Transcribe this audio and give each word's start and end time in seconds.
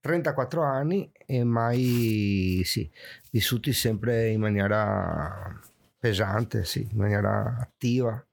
34 0.00 0.62
anni 0.62 1.10
e 1.26 1.44
mai 1.44 2.62
sì, 2.64 2.90
vissuti 3.30 3.72
sempre 3.72 4.28
in 4.28 4.40
maniera 4.40 5.58
pesante, 5.98 6.64
sì, 6.64 6.88
in 6.90 6.98
maniera 6.98 7.56
attiva. 7.60 8.24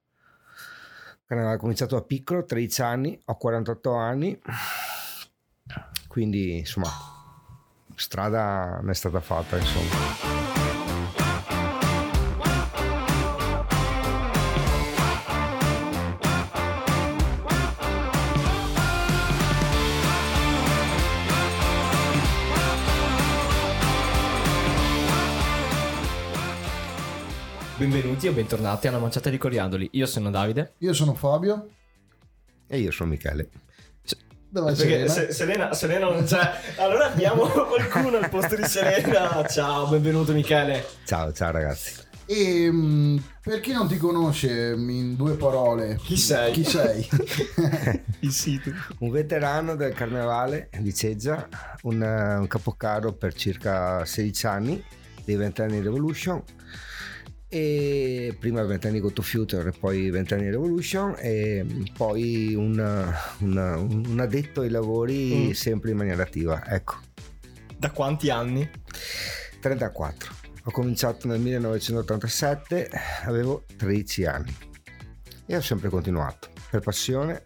Ho 1.30 1.56
cominciato 1.58 1.94
da 1.96 2.02
piccolo, 2.02 2.44
13 2.44 2.82
anni, 2.82 3.20
ho 3.22 3.36
48 3.36 3.94
anni, 3.94 4.40
quindi 6.08 6.58
insomma 6.58 6.88
strada 7.94 8.80
mi 8.82 8.90
è 8.90 8.94
stata 8.94 9.20
fatta 9.20 9.58
insomma. 9.58 10.47
Benvenuti 28.18 28.26
o 28.26 28.32
bentornati 28.32 28.88
alla 28.88 28.98
manciata 28.98 29.30
di 29.30 29.38
coriandoli. 29.38 29.90
Io 29.92 30.06
sono 30.06 30.30
Davide. 30.30 30.72
Io 30.78 30.92
sono 30.92 31.14
Fabio. 31.14 31.68
E 32.66 32.78
io 32.80 32.90
sono 32.90 33.10
Michele. 33.10 33.48
Dove 34.48 34.72
Perché 34.72 35.08
Selena? 35.08 35.32
Selena, 35.32 35.72
Selena 35.72 36.10
non 36.10 36.24
c'è. 36.24 36.50
Allora 36.78 37.12
abbiamo 37.12 37.46
qualcuno 37.46 38.16
al 38.16 38.28
posto 38.28 38.56
di 38.56 38.64
Selena. 38.64 39.46
Ciao, 39.46 39.86
benvenuto 39.86 40.32
Michele. 40.32 40.84
Ciao, 41.04 41.32
ciao 41.32 41.52
ragazzi. 41.52 41.94
E 42.26 42.64
ehm, 42.64 43.22
per 43.40 43.60
chi 43.60 43.70
non 43.70 43.86
ti 43.86 43.98
conosce 43.98 44.74
in 44.76 45.14
due 45.14 45.36
parole, 45.36 45.96
chi 46.02 46.16
sei? 46.16 46.52
Chi 46.52 46.64
sei? 46.64 47.08
sei 48.28 48.60
tu? 48.60 48.72
Un 48.98 49.10
veterano 49.12 49.76
del 49.76 49.92
carnevale 49.92 50.70
di 50.80 50.92
Ceggia, 50.92 51.46
un, 51.82 52.00
un 52.02 52.46
capocaro 52.48 53.12
per 53.12 53.32
circa 53.34 54.04
16 54.04 54.46
anni 54.48 54.84
dei 55.24 55.36
20 55.36 55.62
anni 55.62 55.80
Revolution 55.80 56.42
e 57.50 58.36
prima 58.38 58.62
vent'anni 58.62 59.00
Go 59.00 59.10
to 59.10 59.22
Future 59.22 59.70
e 59.70 59.72
poi 59.72 60.10
vent'anni 60.10 60.50
Revolution 60.50 61.14
e 61.18 61.64
poi 61.96 62.54
un, 62.54 62.78
un, 63.38 64.02
un 64.06 64.20
addetto 64.20 64.60
ai 64.60 64.68
lavori 64.68 65.48
mm. 65.48 65.50
sempre 65.52 65.92
in 65.92 65.96
maniera 65.96 66.22
attiva 66.22 66.66
ecco 66.66 66.96
da 67.76 67.90
quanti 67.90 68.28
anni? 68.28 68.68
34 69.60 70.34
ho 70.64 70.70
cominciato 70.70 71.26
nel 71.26 71.40
1987 71.40 72.90
avevo 73.24 73.64
13 73.76 74.24
anni 74.26 74.56
e 75.46 75.56
ho 75.56 75.62
sempre 75.62 75.88
continuato 75.88 76.48
per 76.68 76.80
passione 76.80 77.42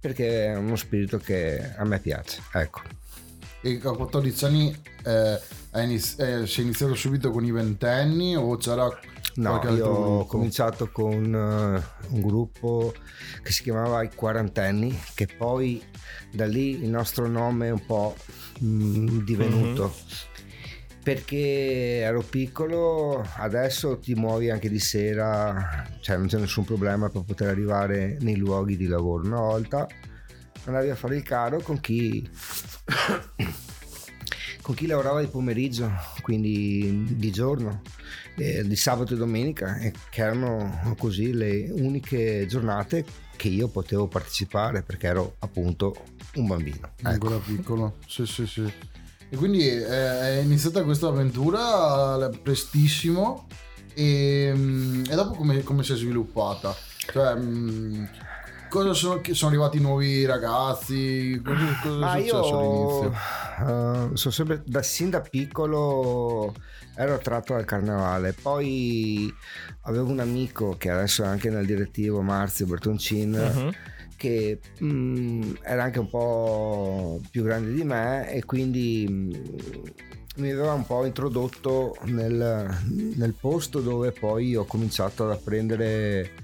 perché 0.00 0.46
è 0.46 0.56
uno 0.56 0.76
spirito 0.76 1.18
che 1.18 1.74
a 1.76 1.84
me 1.84 1.98
piace 1.98 2.40
ecco 2.52 2.80
e 3.60 3.78
a 3.82 3.92
14 3.92 4.44
anni 4.46 4.82
eh, 5.04 5.40
iniz- 5.80 6.20
eh, 6.20 6.46
si 6.46 6.60
è 6.60 6.62
iniziato 6.62 6.94
subito 6.94 7.30
con 7.30 7.44
i 7.44 7.50
ventenni 7.50 8.36
o 8.36 8.56
c'era 8.56 8.88
No, 9.34 9.62
io 9.70 9.86
ho 9.86 10.26
cominciato 10.26 10.90
con 10.90 11.32
uh, 11.32 12.14
un 12.14 12.20
gruppo 12.20 12.92
che 13.42 13.50
si 13.50 13.62
chiamava 13.62 14.02
I 14.02 14.10
Quarantenni, 14.14 15.00
che 15.14 15.26
poi 15.26 15.82
da 16.30 16.46
lì 16.46 16.82
il 16.82 16.90
nostro 16.90 17.26
nome 17.28 17.68
è 17.68 17.70
un 17.70 17.86
po' 17.86 18.14
mh, 18.58 18.66
mm, 18.66 19.18
divenuto. 19.20 19.84
Mm-hmm. 19.84 20.30
Perché 21.02 22.00
ero 22.00 22.20
piccolo, 22.20 23.26
adesso 23.38 23.98
ti 23.98 24.14
muovi 24.14 24.50
anche 24.50 24.68
di 24.68 24.78
sera, 24.78 25.88
cioè 26.00 26.16
non 26.16 26.26
c'è 26.26 26.38
nessun 26.38 26.64
problema 26.64 27.08
per 27.08 27.22
poter 27.22 27.48
arrivare 27.48 28.18
nei 28.20 28.36
luoghi 28.36 28.76
di 28.76 28.86
lavoro. 28.86 29.24
Una 29.24 29.40
volta 29.40 29.88
andavi 30.64 30.90
a 30.90 30.94
fare 30.94 31.16
il 31.16 31.22
caro 31.22 31.60
con 31.60 31.80
chi 31.80 32.28
con 34.62 34.74
chi 34.74 34.86
lavorava 34.86 35.20
di 35.20 35.26
pomeriggio, 35.26 35.90
quindi 36.22 37.04
di 37.16 37.30
giorno, 37.30 37.82
eh, 38.36 38.66
di 38.66 38.76
sabato 38.76 39.14
e 39.14 39.16
domenica, 39.16 39.76
e 39.78 39.92
che 40.08 40.22
erano 40.22 40.94
così 40.98 41.32
le 41.32 41.68
uniche 41.70 42.46
giornate 42.46 43.04
che 43.36 43.48
io 43.48 43.68
potevo 43.68 44.06
partecipare 44.06 44.82
perché 44.82 45.08
ero 45.08 45.34
appunto 45.40 45.94
un 46.36 46.46
bambino. 46.46 46.92
Ecco. 46.96 47.08
Ancora 47.08 47.36
piccolo, 47.38 47.96
sì 48.06 48.24
sì 48.24 48.46
sì. 48.46 48.72
E 49.28 49.36
quindi 49.36 49.66
eh, 49.66 49.84
è 49.84 50.40
iniziata 50.42 50.84
questa 50.84 51.08
avventura 51.08 52.28
prestissimo 52.28 53.46
e, 53.94 54.52
mm, 54.54 55.04
e 55.08 55.14
dopo 55.14 55.34
come, 55.34 55.62
come 55.62 55.82
si 55.82 55.92
è 55.92 55.96
sviluppata? 55.96 56.74
Cioè, 57.10 57.34
mm, 57.34 58.04
cosa 58.72 58.94
sono, 58.94 59.20
sono 59.32 59.50
arrivati 59.50 59.78
nuovi 59.80 60.24
ragazzi? 60.24 61.38
Cosa, 61.44 61.78
cosa 61.82 62.14
è 62.14 62.20
successo 62.20 62.48
io, 62.48 62.58
all'inizio? 62.58 63.14
Uh, 63.58 64.16
sono 64.16 64.32
sempre 64.32 64.62
da 64.64 64.82
sin 64.82 65.10
da 65.10 65.20
piccolo 65.20 66.54
ero 66.96 67.12
attratto 67.12 67.52
dal 67.52 67.66
carnevale. 67.66 68.32
Poi 68.32 69.30
avevo 69.82 70.10
un 70.10 70.20
amico 70.20 70.76
che 70.78 70.88
adesso 70.88 71.22
è 71.22 71.26
anche 71.26 71.50
nel 71.50 71.66
direttivo, 71.66 72.22
Marzio 72.22 72.66
Bertoncin. 72.66 73.34
Uh-huh 73.34 73.72
che 74.22 74.60
mh, 74.78 74.86
mm, 74.86 75.52
era 75.62 75.82
anche 75.82 75.98
un 75.98 76.08
po' 76.08 77.20
più 77.28 77.42
grande 77.42 77.72
di 77.72 77.82
me 77.82 78.30
e 78.30 78.44
quindi 78.44 79.04
mh, 79.08 79.12
mm, 79.12 79.84
mi 80.36 80.50
aveva 80.52 80.74
un 80.74 80.86
po' 80.86 81.04
introdotto 81.04 81.96
nel, 82.04 82.68
nel, 83.16 83.34
posto 83.34 83.80
dove 83.80 84.12
poi 84.12 84.54
ho 84.54 84.64
cominciato 84.64 85.24
ad 85.24 85.32
apprendere 85.32 86.34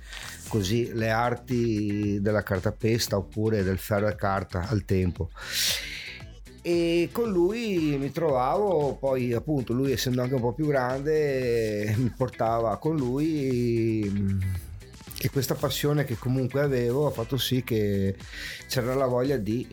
così 0.48 0.91
le 0.92 1.10
arti 1.10 2.19
della 2.20 2.42
cartapesta 2.42 3.16
oppure 3.16 3.62
del 3.62 3.78
ferro 3.78 4.09
e 4.09 4.16
carta 4.16 4.66
al 4.69 4.84
tempo. 4.84 5.31
E 6.60 7.09
con 7.12 7.31
lui 7.31 7.97
mi 7.98 8.10
trovavo 8.10 8.97
poi 8.97 9.32
appunto 9.32 9.72
lui 9.72 9.92
essendo 9.92 10.22
anche 10.22 10.34
un 10.34 10.41
po' 10.41 10.53
più 10.53 10.66
grande 10.66 11.94
mi 11.97 12.12
portava 12.14 12.76
con 12.78 12.97
lui 12.97 14.36
e 15.20 15.31
questa 15.31 15.54
passione 15.54 16.04
che 16.04 16.16
comunque 16.16 16.60
avevo 16.60 17.06
ha 17.06 17.10
fatto 17.10 17.36
sì 17.36 17.65
che 17.65 18.16
c'era 18.69 18.94
la 18.94 19.06
voglia 19.06 19.36
di 19.36 19.66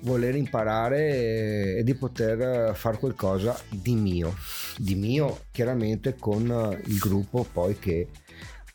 voler 0.00 0.36
imparare 0.36 1.76
e 1.76 1.82
di 1.82 1.94
poter 1.94 2.74
fare 2.76 2.98
qualcosa 2.98 3.58
di 3.70 3.94
mio 3.94 4.36
di 4.76 4.94
mio 4.94 5.46
chiaramente 5.50 6.16
con 6.18 6.78
il 6.84 6.98
gruppo 6.98 7.46
poi 7.50 7.78
che 7.78 8.08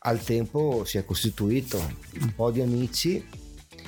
al 0.02 0.22
tempo 0.22 0.84
si 0.84 0.98
è 0.98 1.04
costituito 1.04 1.78
un 2.20 2.34
po' 2.34 2.50
di 2.50 2.60
amici 2.60 3.40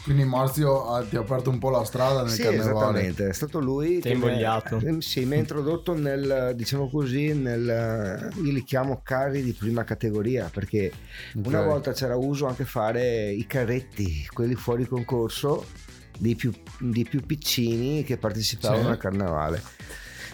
quindi 0.04 0.24
Marzio 0.24 0.90
ha, 0.90 1.02
ti 1.02 1.16
ha 1.16 1.20
aperto 1.20 1.48
un 1.48 1.58
po' 1.58 1.70
la 1.70 1.82
strada 1.82 2.22
nel 2.22 2.30
sì, 2.30 2.42
carnevale. 2.42 2.70
esattamente, 2.70 3.28
è 3.28 3.32
stato 3.32 3.58
lui 3.58 3.94
ti 3.94 4.02
che 4.02 4.08
invogliato. 4.10 4.78
Mi, 4.82 5.00
sì, 5.00 5.24
mi 5.24 5.36
ha 5.36 5.38
introdotto 5.38 5.94
nel, 5.94 6.52
diciamo 6.54 6.90
così, 6.90 7.32
nel, 7.32 8.30
io 8.34 8.52
li 8.52 8.62
chiamo 8.64 9.00
carri 9.02 9.42
di 9.42 9.54
prima 9.54 9.82
categoria 9.84 10.50
perché 10.52 10.92
okay. 11.34 11.42
una 11.50 11.62
volta 11.62 11.92
c'era 11.92 12.16
uso 12.16 12.46
anche 12.46 12.66
fare 12.66 13.30
i 13.30 13.46
carretti, 13.46 14.26
quelli 14.30 14.54
fuori 14.54 14.84
concorso, 14.84 15.64
di 16.18 16.36
più, 16.36 16.52
di 16.80 17.04
più 17.04 17.24
piccini 17.24 18.04
che 18.04 18.18
partecipavano 18.18 18.82
sì. 18.82 18.88
al 18.88 18.98
carnevale 18.98 19.62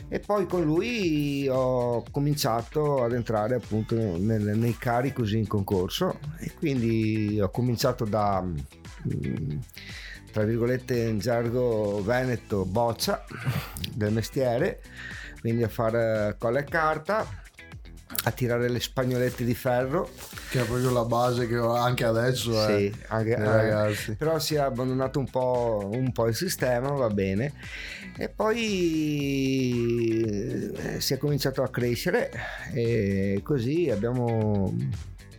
e 0.09 0.19
poi 0.21 0.47
con 0.47 0.65
lui 0.65 1.47
ho 1.49 2.03
cominciato 2.11 3.05
ad 3.05 3.13
entrare 3.13 3.55
appunto 3.55 3.95
nel, 3.95 4.59
nei 4.59 4.77
cari 4.77 5.13
così 5.13 5.39
in 5.39 5.47
concorso. 5.47 6.19
E 6.39 6.53
quindi 6.59 7.41
ho 7.41 7.51
cominciato 7.51 8.05
da 8.05 8.43
mm, 8.43 9.59
tra 10.33 10.45
virgolette 10.45 10.97
in 10.97 11.19
gergo 11.19 12.03
veneto 12.03 12.65
boccia 12.65 13.25
del 13.95 14.13
mestiere. 14.13 14.81
Quindi 15.41 15.63
a 15.63 15.69
fare 15.69 16.37
colla 16.39 16.61
e 16.61 16.65
carta 16.65 17.27
a 18.25 18.31
tirare 18.33 18.69
le 18.69 18.81
spagnolette 18.81 19.45
di 19.45 19.55
ferro. 19.55 20.11
Che 20.51 20.61
è 20.61 20.65
proprio 20.65 20.91
la 20.91 21.05
base 21.05 21.47
che 21.47 21.57
ho 21.57 21.75
anche 21.75 22.05
adesso 22.05 22.53
sì, 22.67 22.87
eh, 22.87 22.95
anche, 23.09 23.37
eh, 23.37 23.45
ragazzi. 23.45 24.17
però 24.17 24.39
si 24.39 24.57
è 24.57 24.59
abbandonato 24.59 25.21
un 25.21 25.31
po', 25.31 25.89
un 25.93 26.11
po' 26.11 26.27
il 26.27 26.35
sistema 26.35 26.91
va 26.91 27.09
bene 27.09 27.53
e 28.17 28.29
poi 28.29 29.63
eh, 30.75 31.01
si 31.01 31.15
è 31.15 31.19
cominciato 31.19 31.63
a 31.63 31.69
crescere 31.69 32.31
e 32.73 33.41
così 33.43 33.91
abbiamo 33.91 34.75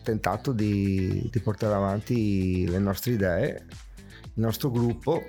tentato 0.03 0.51
di, 0.51 1.29
di 1.31 1.39
portare 1.39 1.73
avanti 1.73 2.67
le 2.67 2.79
nostre 2.79 3.13
idee 3.13 3.65
il 4.23 4.41
nostro 4.41 4.71
gruppo 4.71 5.23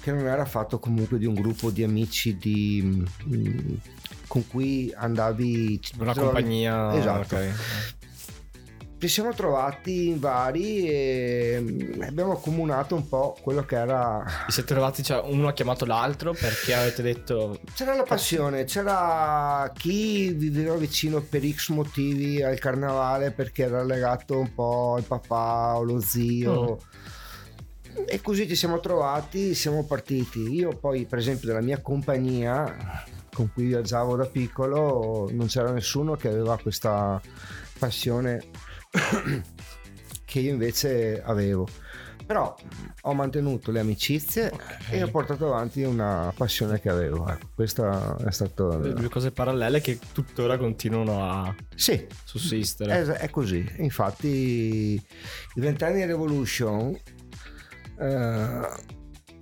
che 0.00 0.12
non 0.12 0.26
era 0.26 0.44
fatto 0.44 0.78
comunque 0.78 1.18
di 1.18 1.24
un 1.24 1.34
gruppo 1.34 1.70
di 1.70 1.82
amici 1.82 2.36
di, 2.36 3.06
mm, 3.26 3.74
con 4.26 4.46
cui 4.46 4.92
andavi 4.94 5.80
una 5.98 6.12
trovavi... 6.12 6.34
compagnia 6.34 6.94
esatto 6.94 7.34
okay. 7.34 7.52
Ci 9.04 9.10
siamo 9.10 9.34
trovati 9.34 10.08
in 10.08 10.18
vari 10.18 10.88
e 10.88 11.58
mm, 11.60 12.02
abbiamo 12.02 12.32
accomunato 12.32 12.94
un 12.94 13.06
po' 13.06 13.36
quello 13.42 13.62
che 13.64 13.76
era 13.76 14.24
vi 14.46 14.52
siete 14.52 14.72
trovati 14.72 15.02
cioè 15.02 15.20
uno 15.26 15.48
ha 15.48 15.52
chiamato 15.52 15.84
l'altro 15.84 16.32
perché 16.32 16.72
avete 16.72 17.02
detto 17.02 17.60
c'era 17.74 17.94
la 17.94 18.04
passione 18.04 18.64
c'era 18.64 19.70
chi 19.76 20.32
viveva 20.32 20.76
vicino 20.76 21.20
per 21.20 21.46
x 21.46 21.68
motivi 21.68 22.42
al 22.42 22.58
carnevale 22.58 23.30
perché 23.30 23.64
era 23.64 23.82
legato 23.82 24.38
un 24.38 24.54
po' 24.54 24.94
al 24.96 25.02
papà 25.02 25.76
o 25.76 25.82
lo 25.82 26.00
zio 26.00 26.78
mm 26.80 27.02
e 28.08 28.20
così 28.20 28.48
ci 28.48 28.56
siamo 28.56 28.80
trovati, 28.80 29.54
siamo 29.54 29.84
partiti. 29.84 30.52
Io 30.52 30.70
poi, 30.70 31.04
per 31.04 31.20
esempio, 31.20 31.46
della 31.46 31.60
mia 31.60 31.80
compagnia 31.80 33.04
con 33.32 33.52
cui 33.52 33.66
viaggiavo 33.66 34.16
da 34.16 34.26
piccolo, 34.26 35.28
non 35.30 35.46
c'era 35.46 35.70
nessuno 35.70 36.16
che 36.16 36.26
aveva 36.26 36.58
questa 36.58 37.20
passione 37.78 38.42
che 40.24 40.40
io 40.40 40.52
invece 40.52 41.22
avevo. 41.22 41.66
Però 42.26 42.56
ho 43.02 43.12
mantenuto 43.12 43.70
le 43.70 43.80
amicizie 43.80 44.50
okay. 44.50 44.98
e 44.98 45.02
ho 45.02 45.08
portato 45.08 45.46
avanti 45.46 45.82
una 45.82 46.32
passione 46.34 46.80
che 46.80 46.88
avevo. 46.88 47.28
Ecco, 47.28 47.48
questa 47.54 48.16
è 48.16 48.30
stata. 48.30 48.78
Le 48.78 48.94
due 48.94 49.10
cose 49.10 49.30
parallele 49.30 49.82
che 49.82 49.98
tuttora 50.12 50.56
continuano 50.56 51.22
a 51.22 51.54
sì, 51.74 52.06
sussistere. 52.24 53.02
È, 53.02 53.04
è 53.04 53.30
così. 53.30 53.70
Infatti, 53.76 54.94
i 54.94 55.60
Vent'anni 55.60 56.06
Revolution 56.06 56.98
eh, 57.98 58.68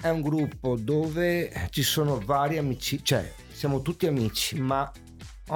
è 0.01 0.09
un 0.09 0.21
gruppo 0.21 0.77
dove 0.77 1.69
ci 1.71 1.85
sono 1.85 2.19
vari 2.19 2.59
amici, 2.59 3.05
cioè 3.05 3.33
siamo 3.53 3.81
tutti 3.81 4.09
amici, 4.09 4.59
ma 4.59 4.91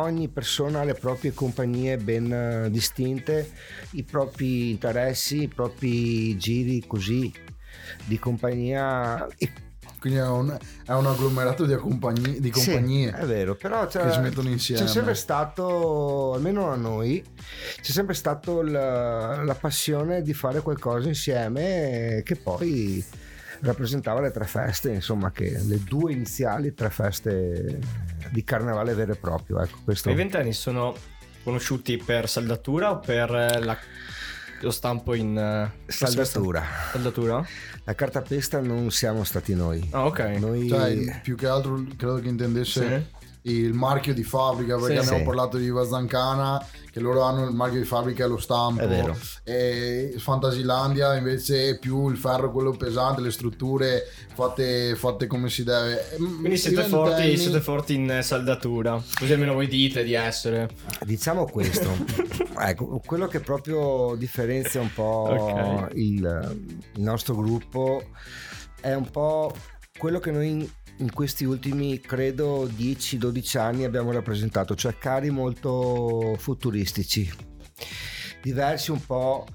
ogni 0.01 0.29
persona 0.29 0.81
ha 0.81 0.85
le 0.85 0.95
proprie 0.95 1.33
compagnie 1.33 1.97
ben 1.97 2.33
eh, 2.33 2.71
distinte, 2.71 3.51
i 3.93 4.03
propri 4.03 4.71
interessi, 4.71 5.43
i 5.43 5.49
propri 5.49 6.37
giri 6.37 6.85
così 6.87 7.33
di 8.05 8.19
compagnia. 8.19 9.27
Quindi 9.99 10.19
è 10.19 10.27
un, 10.27 10.57
è 10.85 10.93
un, 10.93 11.07
agglomerato 11.07 11.65
di, 11.65 11.75
compagnie, 11.75 12.39
di 12.39 12.51
compagnie 12.51 13.13
sì, 13.13 13.23
è 13.23 13.25
vero 13.25 13.57
però 13.57 13.87
che 13.87 14.13
si 14.13 14.21
mettono 14.21 14.51
insieme 14.51 14.83
c'è 14.83 14.89
sempre 14.89 15.15
stato 15.15 16.35
almeno 16.35 16.71
a 16.71 16.77
noi 16.77 17.25
c'è 17.81 17.91
sempre 17.91 18.15
stato 18.15 18.63
la, 18.63 19.43
la 19.43 19.55
passione 19.55 20.23
di 20.23 20.33
fare 20.33 20.61
qualcosa 20.61 21.09
insieme 21.09 22.21
che 22.25 22.37
poi 22.37 23.05
rappresentava 23.61 24.21
le 24.21 24.31
tre 24.31 24.45
feste, 24.45 24.91
insomma, 24.91 25.31
che 25.31 25.59
le 25.65 25.83
due 25.83 26.13
iniziali 26.13 26.75
tre 26.75 26.91
feste 26.91 27.79
di 28.31 28.45
carnevale 28.45 28.95
vero 28.95 29.13
e 29.13 29.17
proprio. 29.17 29.61
Ecco, 29.61 29.79
questo... 29.85 30.11
I 30.11 30.15
vent'anni 30.15 30.53
sono 30.53 30.95
conosciuti 31.43 31.97
per 31.97 32.29
saldatura 32.29 32.91
o 32.91 32.99
per 32.99 33.31
la 33.31 33.79
lo 34.61 34.71
stampo 34.71 35.15
in 35.15 35.37
uh, 35.37 35.91
saldatura. 35.91 36.63
saldatura. 36.91 37.47
La 37.85 37.95
cartapesta 37.95 38.61
non 38.61 38.91
siamo 38.91 39.23
stati 39.25 39.55
noi. 39.55 39.87
Ah, 39.93 40.07
ok. 40.07 40.21
Noi... 40.39 40.69
Cioè, 40.69 41.21
più 41.23 41.37
che 41.37 41.47
altro 41.47 41.85
credo 41.97 42.17
che 42.21 42.29
intendesse 42.29 43.07
sì. 43.19 43.26
Il 43.47 43.73
marchio 43.75 44.13
di 44.13 44.25
fabbrica, 44.25 44.77
perché 44.77 44.95
sì, 44.95 44.99
abbiamo 45.01 45.19
sì. 45.19 45.25
parlato 45.25 45.57
di 45.57 45.69
Vazancana 45.71 46.65
che 46.91 47.01
loro 47.01 47.23
hanno 47.23 47.47
il 47.47 47.55
marchio 47.55 47.79
di 47.79 47.85
fabbrica 47.85 48.25
e 48.25 48.29
lo 48.29 48.39
stampo. 48.39 48.81
È 48.81 48.89
vero. 48.89 49.17
E 49.45 50.15
Fantasilandia 50.17 51.15
invece 51.17 51.71
è 51.71 51.79
più 51.79 52.09
il 52.09 52.17
ferro, 52.17 52.51
quello 52.51 52.73
pesante, 52.73 53.21
le 53.21 53.31
strutture 53.31 54.09
fatte, 54.33 54.97
fatte 54.97 55.27
come 55.27 55.49
si 55.49 55.63
deve. 55.63 56.09
Quindi 56.17 56.57
siete 56.57 56.85
forti, 56.85 57.37
siete 57.37 57.61
forti, 57.61 57.95
in 57.95 58.21
saldatura, 58.23 59.01
così 59.19 59.33
almeno 59.33 59.53
voi 59.53 59.69
dite 59.69 60.03
di 60.03 60.15
essere. 60.15 60.71
Diciamo 61.05 61.45
questo. 61.45 61.89
ecco, 62.59 63.01
quello 63.05 63.27
che 63.27 63.41
proprio 63.41 64.15
differenzia 64.17 64.81
un 64.81 64.93
po' 64.93 65.29
okay. 65.29 65.91
il, 66.01 66.59
il 66.95 67.03
nostro 67.03 67.37
gruppo 67.37 68.03
è 68.81 68.95
un 68.95 69.11
po' 69.11 69.55
quello 69.99 70.19
che 70.19 70.31
noi 70.31 70.71
in 70.99 71.13
questi 71.13 71.45
ultimi 71.45 72.01
credo 72.01 72.67
10-12 72.67 73.59
anni 73.59 73.85
abbiamo 73.85 74.13
rappresentato, 74.13 74.75
cioè 74.75 74.97
cari 74.99 75.31
molto 75.31 76.37
futuristici, 76.39 77.31
diversi 78.43 78.91
un 78.91 79.05
po' 79.05 79.47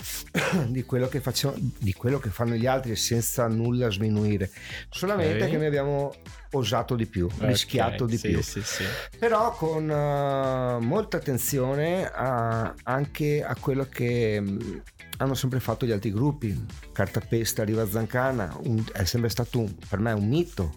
di 0.68 0.84
quello 0.84 1.08
che, 1.08 1.20
facciamo, 1.20 1.54
di 1.56 1.92
quello 1.92 2.18
che 2.18 2.30
fanno 2.30 2.54
gli 2.54 2.66
altri 2.66 2.96
senza 2.96 3.46
nulla 3.48 3.90
sminuire, 3.90 4.50
solamente 4.90 5.36
okay. 5.36 5.50
che 5.50 5.56
noi 5.56 5.66
abbiamo 5.66 6.14
osato 6.52 6.94
di 6.94 7.06
più, 7.06 7.26
okay. 7.26 7.48
rischiato 7.48 8.06
di 8.06 8.16
sì, 8.16 8.28
più, 8.28 8.42
sì, 8.42 8.62
sì. 8.62 8.84
però 9.18 9.52
con 9.52 9.88
uh, 9.88 10.78
molta 10.84 11.16
attenzione 11.16 12.10
a, 12.10 12.74
anche 12.82 13.44
a 13.44 13.54
quello 13.58 13.86
che 13.90 14.36
um, 14.38 14.82
hanno 15.18 15.34
sempre 15.34 15.60
fatto 15.60 15.86
gli 15.86 15.92
altri 15.92 16.12
gruppi. 16.12 16.66
Cartapesta, 16.92 17.64
Riva 17.64 17.88
Zancana 17.88 18.56
un, 18.64 18.82
è 18.92 19.04
sempre 19.04 19.30
stato 19.30 19.60
un, 19.60 19.74
per 19.88 19.98
me 19.98 20.12
un 20.12 20.26
mito. 20.26 20.74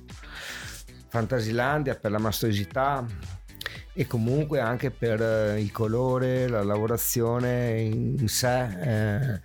Fantasilandia 1.09 1.95
per 1.95 2.11
la 2.11 2.19
maestosità 2.19 3.03
e 3.93 4.07
comunque 4.07 4.59
anche 4.59 4.91
per 4.91 5.21
eh, 5.21 5.59
il 5.59 5.71
colore, 5.71 6.47
la 6.47 6.63
lavorazione 6.63 7.81
in, 7.81 8.27
sé. 8.27 8.63
Eh, 8.63 9.41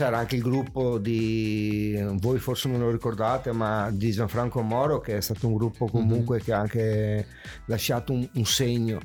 c'era 0.00 0.16
anche 0.16 0.36
il 0.36 0.40
gruppo 0.40 0.96
di 0.96 1.94
voi 2.14 2.38
forse 2.38 2.68
non 2.68 2.80
lo 2.80 2.90
ricordate 2.90 3.52
ma 3.52 3.90
di 3.92 4.10
Gianfranco 4.10 4.62
Moro 4.62 4.98
che 4.98 5.18
è 5.18 5.20
stato 5.20 5.46
un 5.46 5.54
gruppo 5.54 5.88
comunque 5.88 6.36
mm-hmm. 6.36 6.44
che 6.44 6.52
ha 6.54 6.58
anche 6.58 7.26
lasciato 7.66 8.14
un, 8.14 8.26
un 8.32 8.46
segno 8.46 8.98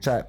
cioè 0.00 0.26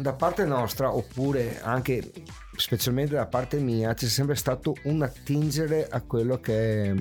da 0.00 0.14
parte 0.14 0.44
nostra 0.46 0.92
oppure 0.92 1.60
anche 1.62 2.10
specialmente 2.56 3.14
da 3.14 3.26
parte 3.26 3.60
mia 3.60 3.94
c'è 3.94 4.06
sempre 4.06 4.34
stato 4.34 4.74
un 4.84 5.02
attingere 5.02 5.86
a 5.88 6.00
quello 6.00 6.40
che 6.40 6.96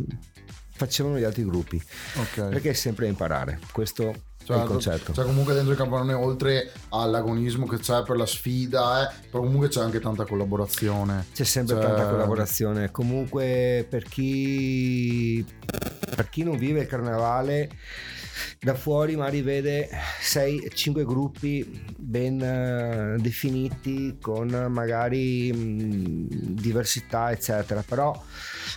facevano 0.69 1.17
gli 1.17 1.23
altri 1.23 1.43
gruppi 1.43 1.81
okay. 2.15 2.49
perché 2.49 2.69
è 2.69 2.73
sempre 2.73 3.07
imparare 3.07 3.59
questo 3.71 4.13
cioè, 4.43 4.63
concetto. 4.65 5.13
cioè 5.13 5.25
comunque 5.25 5.53
dentro 5.53 5.71
il 5.71 5.77
campanone 5.77 6.13
oltre 6.13 6.71
all'agonismo 6.89 7.65
che 7.67 7.77
c'è 7.77 8.03
per 8.03 8.17
la 8.17 8.25
sfida 8.25 9.03
eh, 9.09 9.13
però 9.29 9.43
comunque 9.43 9.67
c'è 9.67 9.81
anche 9.81 9.99
tanta 9.99 10.25
collaborazione. 10.25 11.27
C'è 11.33 11.43
sempre 11.43 11.75
cioè... 11.75 11.85
tanta 11.85 12.09
collaborazione. 12.09 12.91
Comunque 12.91 13.85
per 13.89 14.03
chi 14.03 15.45
per 16.15 16.29
chi 16.29 16.43
non 16.43 16.57
vive 16.57 16.81
il 16.81 16.87
carnevale 16.87 17.69
da 18.59 18.75
fuori 18.75 19.15
magari 19.15 19.41
vede 19.41 19.89
6-5 20.21 21.03
gruppi 21.03 21.83
ben 21.97 23.15
uh, 23.15 23.21
definiti 23.21 24.17
con 24.21 24.47
magari 24.69 25.51
mh, 25.51 26.27
diversità 26.53 27.31
eccetera 27.31 27.83
però 27.83 28.19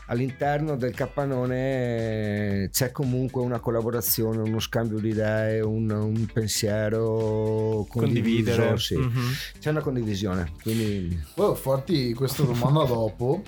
all'interno 0.07 0.77
del 0.77 0.95
capannone 0.95 2.69
c'è 2.73 2.93
comunque 2.93 3.43
una 3.43 3.61
collaborazione 3.61 4.39
uno 4.39 4.61
scambio 4.61 4.99
di 4.99 5.11
idee 5.11 5.61
un, 5.61 5.91
un 5.91 6.27
pensiero 6.33 7.87
condividere 7.89 8.79
sì. 8.79 8.97
mm-hmm. 8.97 9.31
c'è 9.61 9.71
una 9.71 9.81
condivisione 9.81 10.53
quindi 10.63 11.23
poi 11.35 11.55
farti 11.57 12.13
questa 12.15 12.43
domanda 12.43 12.85
dopo 12.89 13.43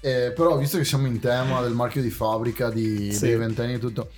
eh, 0.00 0.32
però 0.34 0.56
visto 0.56 0.78
che 0.78 0.84
siamo 0.84 1.06
in 1.06 1.20
tema 1.20 1.60
del 1.60 1.74
marchio 1.74 2.00
di 2.00 2.10
fabbrica 2.10 2.70
di, 2.70 3.12
sì. 3.12 3.26
dei 3.26 3.36
ventenni 3.36 3.74
e 3.74 3.78
tutto 3.78 4.10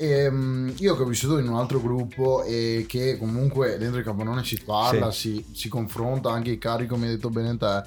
e, 0.00 0.24
ehm, 0.24 0.72
io 0.78 0.96
che 0.96 1.02
ho 1.02 1.06
vissuto 1.06 1.36
in 1.36 1.46
un 1.46 1.56
altro 1.56 1.78
gruppo 1.78 2.42
e 2.42 2.86
che 2.88 3.18
comunque 3.18 3.76
dentro 3.76 3.98
il 3.98 4.04
capannone 4.04 4.42
si 4.44 4.58
parla, 4.64 5.10
sì. 5.10 5.44
si, 5.44 5.54
si, 5.54 5.68
confronta, 5.68 6.30
anche 6.30 6.52
i 6.52 6.58
cari 6.58 6.86
come 6.86 7.06
hai 7.06 7.16
detto 7.16 7.28
bene 7.28 7.58
te. 7.58 7.82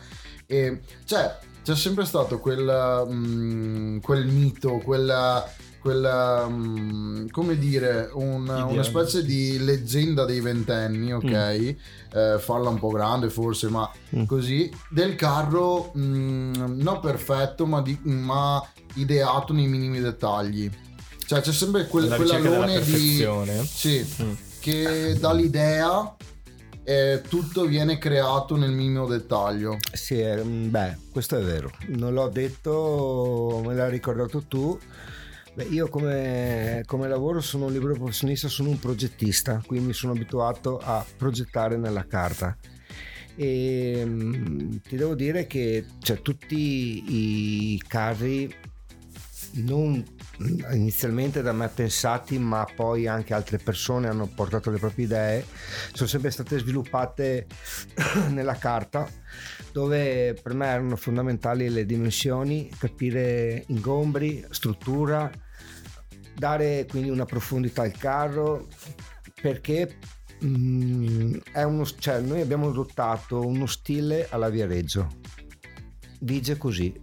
E 0.46 0.82
cioè, 1.06 1.36
c'è 1.64 1.76
sempre 1.76 2.06
stato 2.06 2.38
quel, 2.38 3.04
um, 3.08 4.00
quel 4.00 4.28
mito, 4.28 4.78
quella, 4.78 5.44
quella 5.80 6.46
um, 6.48 7.28
come 7.32 7.58
dire, 7.58 8.12
un, 8.14 8.48
una 8.48 8.84
specie 8.84 9.26
di 9.26 9.58
leggenda 9.64 10.24
dei 10.24 10.40
ventenni, 10.40 11.12
ok? 11.14 11.26
Mm. 11.26 11.70
Eh, 12.16 12.38
farla 12.38 12.70
un 12.70 12.78
po' 12.78 12.90
grande 12.90 13.32
forse, 13.32 13.70
ma 13.70 13.90
mm. 14.16 14.26
così, 14.26 14.72
del 14.88 15.16
carro 15.16 15.92
mm, 15.98 16.54
non 16.76 17.00
perfetto, 17.02 17.66
ma, 17.66 17.82
di, 17.82 17.98
ma 18.04 18.64
ideato 18.94 19.52
nei 19.52 19.66
minimi 19.66 20.00
dettagli. 20.00 20.70
Cioè 21.34 21.42
c'è 21.42 21.52
sempre 21.52 21.88
quel, 21.88 22.14
quell'alone 22.14 22.80
di... 22.84 23.26
Sì, 23.66 24.06
mm. 24.22 24.34
che 24.60 25.18
dà 25.20 25.34
l'idea 25.34 26.16
e 26.84 27.24
tutto 27.28 27.66
viene 27.66 27.98
creato 27.98 28.56
nel 28.56 28.70
minimo 28.70 29.08
dettaglio. 29.08 29.80
Sì, 29.92 30.20
eh, 30.20 30.44
beh, 30.44 30.98
questo 31.12 31.40
è 31.40 31.42
vero. 31.42 31.72
Non 31.88 32.14
l'ho 32.14 32.28
detto, 32.28 33.64
me 33.66 33.74
l'hai 33.74 33.90
ricordato 33.90 34.44
tu. 34.48 34.78
Beh, 35.56 35.64
io 35.64 35.90
come, 35.90 36.84
come, 36.86 37.08
lavoro 37.08 37.42
sono 37.42 37.66
un 37.66 37.74
libero 37.74 37.96
professionista, 37.96 38.48
sono 38.48 38.70
un 38.70 38.78
progettista, 38.78 39.60
quindi 39.66 39.94
sono 39.94 40.14
abituato 40.14 40.78
a 40.78 41.04
progettare 41.18 41.78
nella 41.78 42.06
carta. 42.06 42.56
E 43.36 44.06
mh, 44.06 44.82
ti 44.88 44.96
devo 44.98 45.16
dire 45.16 45.48
che 45.48 45.84
cioè, 45.98 46.22
tutti 46.22 47.74
i 47.76 47.84
carri 47.88 48.54
non 49.54 50.04
inizialmente 50.38 51.42
da 51.42 51.52
me 51.52 51.68
pensati 51.68 52.40
ma 52.40 52.66
poi 52.76 53.08
anche 53.08 53.34
altre 53.34 53.58
persone 53.58 54.08
hanno 54.08 54.28
portato 54.28 54.72
le 54.72 54.80
proprie 54.80 55.06
idee. 55.06 55.46
Sono 55.94 56.10
sempre 56.10 56.32
state 56.32 56.60
sviluppate 56.60 57.48
nella 58.30 58.56
carta 58.56 59.08
dove 59.72 60.38
per 60.42 60.54
me 60.54 60.68
erano 60.68 60.96
fondamentali 60.96 61.70
le 61.70 61.86
dimensioni 61.86 62.70
capire 62.78 63.64
ingombri 63.68 64.46
struttura 64.50 65.32
dare 66.36 66.86
quindi 66.90 67.10
una 67.10 67.26
profondità 67.26 67.84
al 67.84 67.92
carro 67.92 68.68
perché 69.42 69.98
mm, 70.44 71.36
è 71.52 71.64
uno, 71.64 71.86
cioè, 71.86 72.20
noi 72.22 72.42
abbiamo 72.42 72.70
adottato 72.70 73.46
uno 73.46 73.66
stile 73.66 74.28
alla 74.30 74.50
Viareggio. 74.50 75.22
Vige 76.22 76.58
così 76.58 77.02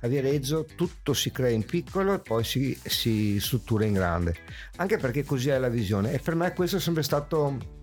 a 0.00 0.08
Viareggio 0.08 0.66
tutto 0.74 1.14
si 1.14 1.30
crea 1.30 1.50
in 1.50 1.64
piccolo 1.64 2.14
e 2.14 2.18
poi 2.18 2.44
si, 2.44 2.78
si 2.84 3.38
struttura 3.40 3.84
in 3.84 3.92
grande, 3.92 4.34
anche 4.76 4.96
perché 4.96 5.24
così 5.24 5.48
è 5.50 5.58
la 5.58 5.68
visione. 5.68 6.12
E 6.12 6.18
per 6.18 6.34
me 6.34 6.52
questo 6.52 6.76
è 6.76 6.80
sempre 6.80 7.02
stato 7.02 7.76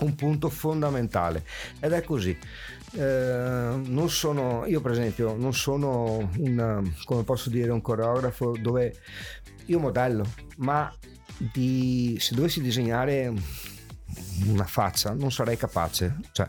un 0.00 0.14
punto 0.14 0.48
fondamentale. 0.48 1.44
Ed 1.80 1.92
è 1.92 2.02
così. 2.02 2.36
Eh, 2.92 3.80
non 3.84 4.08
sono, 4.08 4.64
io 4.66 4.80
per 4.80 4.92
esempio, 4.92 5.36
non 5.36 5.54
sono 5.54 6.30
un, 6.36 6.92
come 7.04 7.22
posso 7.24 7.50
dire, 7.50 7.70
un 7.70 7.82
coreografo 7.82 8.56
dove 8.58 8.94
io 9.66 9.78
modello, 9.78 10.24
ma 10.58 10.92
di, 11.36 12.16
se 12.18 12.34
dovessi 12.34 12.60
disegnare 12.60 13.32
una 14.46 14.64
faccia 14.64 15.12
non 15.12 15.32
sarei 15.32 15.56
capace. 15.56 16.16
Cioè, 16.32 16.46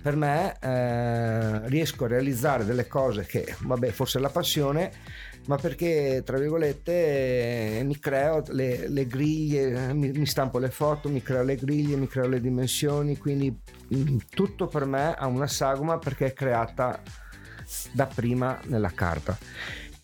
per 0.00 0.16
me 0.16 0.56
eh, 0.60 1.68
riesco 1.68 2.04
a 2.04 2.08
realizzare 2.08 2.64
delle 2.64 2.86
cose 2.86 3.24
che, 3.26 3.54
vabbè, 3.60 3.90
forse 3.90 4.18
è 4.18 4.20
la 4.20 4.30
passione, 4.30 4.90
ma 5.46 5.56
perché, 5.56 6.22
tra 6.24 6.38
virgolette, 6.38 7.82
mi 7.84 7.98
creo 7.98 8.42
le, 8.48 8.88
le 8.88 9.06
griglie, 9.06 9.92
mi, 9.94 10.10
mi, 10.10 10.26
stampo 10.26 10.58
le 10.58 10.70
foto, 10.70 11.08
mi 11.08 11.22
creo 11.22 11.42
le 11.42 11.56
griglie, 11.56 11.96
mi 11.96 12.06
creo 12.06 12.28
le 12.28 12.40
dimensioni, 12.40 13.16
quindi 13.16 13.56
mm, 13.94 14.18
tutto 14.30 14.66
per 14.66 14.84
me 14.84 15.14
ha 15.14 15.26
una 15.26 15.46
sagoma 15.46 15.98
perché 15.98 16.26
è 16.26 16.32
creata 16.32 17.00
da 17.92 18.06
prima 18.06 18.58
nella 18.64 18.90
carta. 18.90 19.36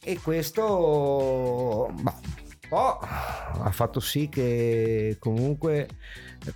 E 0.03 0.19
questo... 0.21 1.93
Bah, 2.01 2.21
po' 2.75 2.99
ha 2.99 3.71
fatto 3.71 4.01
sì 4.01 4.29
che 4.29 5.17
comunque 5.21 5.89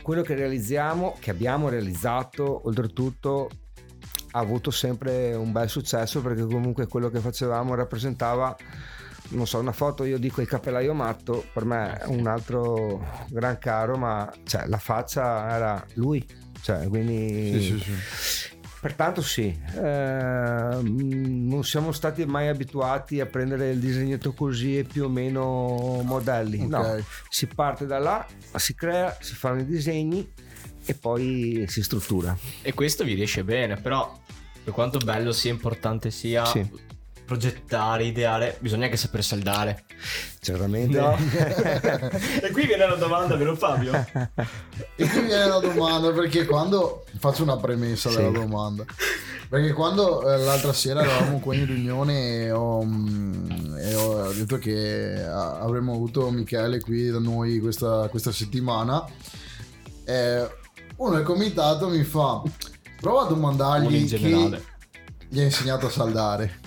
quello 0.02 0.23
che 0.23 0.35
realizziamo, 0.35 1.16
che 1.18 1.30
abbiamo 1.30 1.68
realizzato, 1.68 2.66
oltretutto 2.66 3.50
ha 4.33 4.40
avuto 4.40 4.71
sempre 4.71 5.35
un 5.35 5.52
bel 5.52 5.68
successo 5.68 6.21
perché 6.21 6.45
comunque 6.45 6.87
quello 6.87 7.09
che 7.09 7.18
facevamo 7.18 7.75
rappresentava 7.75 8.57
non 9.30 9.47
so, 9.47 9.59
una 9.59 9.73
foto 9.73 10.04
io 10.04 10.18
dico 10.18 10.40
il 10.40 10.49
cappellaio 10.49 10.95
matto, 10.95 11.45
per 11.52 11.64
me 11.64 11.99
è 11.99 12.07
un 12.07 12.26
altro 12.26 13.26
gran 13.28 13.59
caro, 13.59 13.97
ma 13.97 14.33
cioè, 14.45 14.66
la 14.66 14.78
faccia 14.78 15.54
era 15.54 15.85
lui, 15.95 16.26
cioè, 16.62 16.88
quindi 16.88 17.61
sì, 17.61 17.78
sì, 17.78 17.78
sì. 17.78 18.48
Pertanto 18.80 19.23
sì, 19.23 19.56
eh, 19.75 20.78
non 20.82 21.64
siamo 21.64 21.90
stati 21.90 22.25
mai 22.25 22.49
abituati 22.49 23.20
a 23.20 23.26
prendere 23.26 23.70
il 23.70 23.80
disegnetto 23.80 24.32
così 24.32 24.78
e 24.78 24.85
più 24.85 25.04
o 25.04 25.08
meno 25.08 26.00
modelli. 26.04 26.64
Okay. 26.64 26.68
No, 26.68 27.04
si 27.28 27.47
parte 27.47 27.87
da 27.87 27.99
là, 27.99 28.26
si 28.54 28.75
crea, 28.75 29.16
si 29.20 29.35
fanno 29.35 29.61
i 29.61 29.66
disegni 29.66 30.30
e 30.85 30.94
poi 30.94 31.64
si 31.66 31.82
struttura. 31.82 32.37
E 32.62 32.73
questo 32.73 33.02
vi 33.02 33.14
riesce 33.14 33.42
bene, 33.42 33.76
però 33.76 34.16
per 34.62 34.73
quanto 34.73 34.99
bello 34.99 35.32
sia 35.32 35.50
importante 35.50 36.11
sia, 36.11 36.44
sì 36.44 36.87
progettare, 37.28 38.04
ideare, 38.04 38.56
bisogna 38.58 38.87
anche 38.87 38.97
saper 38.97 39.23
saldare. 39.23 39.85
Certamente. 40.40 40.99
No. 40.99 41.14
e 42.40 42.50
qui 42.52 42.66
viene 42.66 42.87
la 42.87 42.94
domanda, 42.94 43.37
vero 43.37 43.54
Fabio? 43.54 43.92
e 43.92 45.06
qui 45.06 45.20
viene 45.20 45.47
la 45.47 45.58
domanda 45.58 46.11
perché 46.11 46.47
quando 46.47 47.04
faccio 47.18 47.42
una 47.42 47.58
premessa 47.58 48.08
sì. 48.08 48.16
della 48.16 48.30
domanda. 48.30 48.82
Perché 49.47 49.75
quando 49.75 50.26
eh, 50.26 50.38
l'altra 50.38 50.73
sera 50.73 51.02
eravamo 51.02 51.38
qua 51.38 51.54
in 51.54 51.66
riunione 51.66 52.44
e 52.44 52.50
ho, 52.50 52.82
mm, 52.82 53.76
e 53.76 53.94
ho 53.94 54.32
detto 54.32 54.56
che 54.56 55.23
avremmo 55.23 55.92
avuto 55.92 56.30
Michele 56.30 56.80
qui 56.80 57.11
da 57.11 57.18
noi 57.18 57.61
questa, 57.61 58.08
questa 58.08 58.32
settimana, 58.32 59.04
eh, 60.04 60.50
uno 60.97 61.14
del 61.14 61.25
comitato 61.25 61.88
mi 61.88 62.04
fa 62.04 62.42
prova 63.00 63.23
a 63.23 63.26
domandargli 63.26 64.06
chi 64.06 64.56
gli 65.28 65.40
ha 65.40 65.44
insegnato 65.44 65.87
a 65.87 65.90
saldare. 65.90 66.61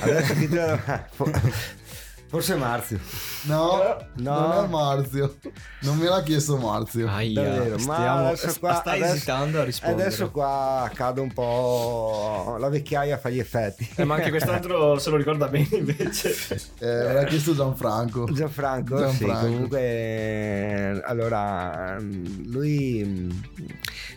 Adesso 0.00 0.34
chi 0.34 0.48
te 0.48 0.78
Forse 2.30 2.54
Marzio. 2.54 3.00
No, 3.42 3.96
no, 4.16 4.40
non 4.40 4.64
è 4.64 4.68
Marzio. 4.68 5.36
Non 5.80 5.96
me 5.96 6.08
l'ha 6.08 6.22
chiesto 6.22 6.56
Marzio. 6.58 7.08
Aia, 7.08 7.42
Davvero, 7.42 7.78
stiamo, 7.78 7.98
ma 7.98 8.28
adesso 8.28 8.58
qua, 8.58 8.74
sta 8.74 8.90
adesso, 8.92 9.14
esitando 9.14 9.60
a 9.60 9.64
rispondere. 9.64 10.02
Adesso 10.02 10.30
qua 10.30 10.90
cade 10.92 11.20
un 11.20 11.32
po'. 11.32 12.56
La 12.58 12.68
vecchiaia 12.68 13.16
fa 13.18 13.30
gli 13.30 13.38
effetti. 13.38 13.88
Eh, 13.96 14.04
ma 14.04 14.16
anche 14.16 14.30
quest'altro 14.30 14.98
se 14.98 15.10
lo 15.10 15.16
ricorda 15.16 15.48
bene 15.48 15.68
invece. 15.70 16.34
Eh, 16.78 16.86
me 16.86 17.12
l'ha 17.12 17.24
chiesto 17.24 17.54
Gianfranco. 17.54 18.24
Gianfranco, 18.30 18.98
Gianfranco. 18.98 19.40
Sì, 19.40 19.46
comunque. 19.46 21.02
Allora, 21.04 21.98
lui 21.98 23.28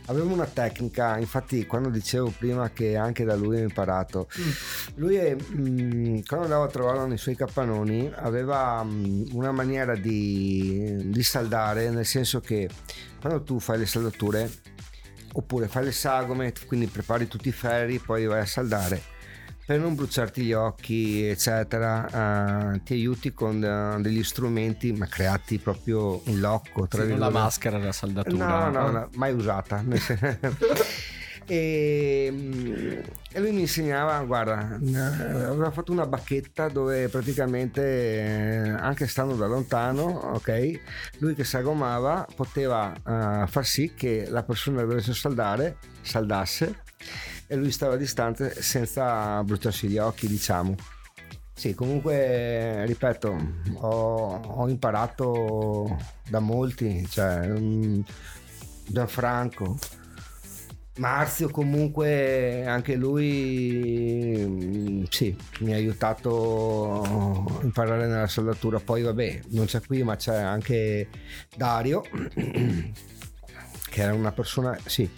aveva 0.08 0.34
una 0.34 0.46
tecnica. 0.46 1.18
Infatti, 1.18 1.66
quando 1.66 1.90
dicevo 1.90 2.34
prima 2.38 2.70
che 2.72 2.98
anche 2.98 3.24
da 3.24 3.36
lui 3.36 3.58
ho 3.58 3.64
imparato, 3.64 4.28
mm. 4.40 4.52
lui 4.96 5.16
è, 5.16 5.36
mm, 5.36 6.20
quando 6.26 6.46
andavo 6.46 6.64
a 6.64 6.68
trovarlo 6.68 7.06
nei 7.06 7.18
suoi 7.18 7.36
capannoni 7.36 8.12
aveva 8.16 8.84
mm, 8.84 9.13
una 9.32 9.52
maniera 9.52 9.96
di, 9.96 10.96
di 11.06 11.24
saldare, 11.24 11.90
nel 11.90 12.06
senso 12.06 12.40
che 12.40 12.70
quando 13.20 13.44
tu 13.44 13.60
fai 13.60 13.80
le 13.80 13.86
saldature, 13.86 14.52
oppure 15.34 15.68
fai 15.68 15.86
le 15.86 15.92
sagome, 15.92 16.54
quindi 16.66 16.88
prepari 16.88 17.28
tutti 17.28 17.50
i 17.50 17.54
ferri, 17.54 18.00
poi 18.00 18.26
vai 18.26 18.42
a 18.42 18.46
saldare 18.46 19.12
per 19.66 19.80
non 19.80 19.96
bruciarti 19.96 20.42
gli 20.42 20.52
occhi 20.52 21.26
eccetera 21.26 22.74
uh, 22.74 22.84
ti 22.84 22.94
aiuti 22.94 23.34
con 23.34 23.64
uh, 23.64 24.02
degli 24.02 24.22
strumenti 24.24 24.92
ma 24.92 25.06
creati 25.06 25.58
proprio 25.58 26.22
in 26.26 26.42
loco 26.42 26.86
tra 26.88 27.06
sì, 27.06 27.16
la 27.16 27.30
maschera 27.30 27.78
della 27.78 27.94
saldatura 27.94 28.70
no 28.70 28.82
no, 28.82 28.92
no 28.92 29.10
mai 29.14 29.32
usata 29.32 29.82
e, 31.46 32.30
mm, 32.32 32.92
e, 33.32 33.40
lui 33.40 33.52
mi 33.52 33.62
insegnava 33.62 34.24
guarda 34.24 34.80
aveva 34.80 35.72
fatto 35.72 35.92
una 35.92 36.06
bacchetta 36.06 36.70
dove 36.70 37.10
praticamente 37.10 37.82
eh, 37.82 38.70
anche 38.70 39.08
stando 39.08 39.36
da 39.36 39.48
lontano 39.48 40.04
ok 40.04 40.80
lui 41.20 41.36
che 41.36 41.44
sagomava 41.44 42.28
poteva 42.36 42.94
uh, 43.04 43.48
far 43.48 43.66
sì 43.66 43.94
che 43.96 44.26
la 44.30 44.44
persona 44.44 44.82
che 44.82 44.88
dovesse 44.88 45.14
saldare 45.14 45.78
saldasse 46.02 46.82
e 47.48 47.56
lui 47.56 47.72
stava 47.72 47.94
a 47.94 47.98
distanza 47.98 48.50
senza 48.50 49.44
bruciarsi 49.44 49.88
gli 49.88 49.98
occhi 50.00 50.28
diciamo. 50.28 50.76
Sì, 51.56 51.76
comunque, 51.76 52.84
ripeto, 52.86 53.38
ho, 53.76 54.40
ho, 54.40 54.68
imparato 54.68 55.98
da 56.28 56.40
molti, 56.40 57.06
cioè 57.08 57.48
mm, 57.48 58.00
Gianfranco, 58.88 59.78
Marzio 60.98 61.50
comunque 61.50 62.66
anche 62.66 62.96
lui 62.96 64.46
mm, 64.48 65.04
sì, 65.10 65.36
mi 65.60 65.74
ha 65.74 65.76
aiutato 65.76 67.02
a 67.02 67.64
imparare 67.64 68.06
nella 68.08 68.28
saldatura. 68.28 68.80
Poi 68.80 69.02
vabbè 69.02 69.42
non 69.50 69.66
c'è 69.66 69.82
qui 69.82 70.04
ma 70.04 70.16
c'è 70.16 70.36
anche 70.36 71.08
Dario 71.56 72.04
che 73.90 74.02
era 74.02 74.14
una 74.14 74.32
persona 74.32 74.78
sì 74.86 75.10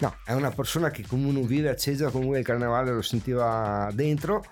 no 0.00 0.16
è 0.24 0.32
una 0.32 0.50
persona 0.50 0.90
che 0.90 1.04
come 1.06 1.26
uno 1.26 1.42
vive 1.42 1.68
a 1.68 1.76
Cesare 1.76 2.10
comunque 2.10 2.38
il 2.38 2.44
carnevale 2.44 2.92
lo 2.92 3.02
sentiva 3.02 3.90
dentro 3.92 4.44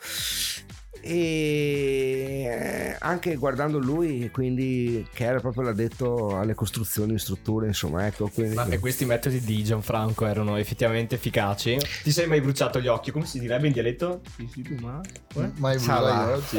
e 1.00 2.43
eh, 2.45 2.97
anche 2.99 3.37
guardando 3.37 3.78
lui 3.78 4.31
quindi 4.31 5.07
che 5.12 5.25
era 5.25 5.40
proprio 5.40 5.64
l'addetto 5.64 6.37
alle 6.37 6.55
costruzioni 6.55 7.19
strutture 7.19 7.67
insomma 7.67 8.07
ecco 8.07 8.28
quindi... 8.28 8.55
ma 8.55 8.67
e 8.67 8.78
questi 8.78 9.05
metodi 9.05 9.40
di 9.40 9.62
Gianfranco 9.62 10.26
erano 10.26 10.57
effettivamente 10.57 11.14
efficaci. 11.14 11.78
Ti 12.02 12.11
sei 12.11 12.26
mai 12.26 12.40
bruciato 12.40 12.81
gli 12.81 12.87
occhi? 12.87 13.11
Come 13.11 13.26
si 13.26 13.38
direbbe 13.38 13.67
in 13.67 13.73
dialetto? 13.73 14.21
Sì, 14.37 14.49
sì. 14.52 14.62
Eh? 14.62 15.50
mai 15.57 15.76
bruciato 15.76 16.07
gli 16.07 16.59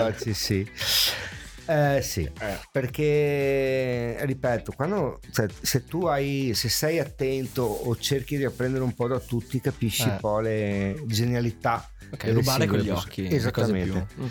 Occhi 0.00 0.34
sì 0.34 0.66
eh, 1.66 2.02
sì, 2.02 2.22
eh. 2.40 2.58
perché 2.70 4.16
ripeto, 4.24 4.72
quando, 4.72 5.20
cioè, 5.32 5.46
se 5.60 5.84
tu 5.84 6.06
hai, 6.06 6.52
se 6.54 6.68
sei 6.68 6.98
attento 6.98 7.62
o 7.62 7.96
cerchi 7.96 8.36
di 8.36 8.44
apprendere 8.44 8.84
un 8.84 8.94
po' 8.94 9.08
da 9.08 9.18
tutti, 9.18 9.60
capisci 9.60 10.08
eh. 10.08 10.10
un 10.10 10.16
po' 10.18 10.40
le 10.40 11.02
genialità 11.06 11.88
Ok, 12.12 12.30
rubare 12.32 12.66
con 12.66 12.78
gli 12.78 12.90
occhi. 12.90 13.26
Esattamente. 13.26 14.06
Mm. 14.20 14.26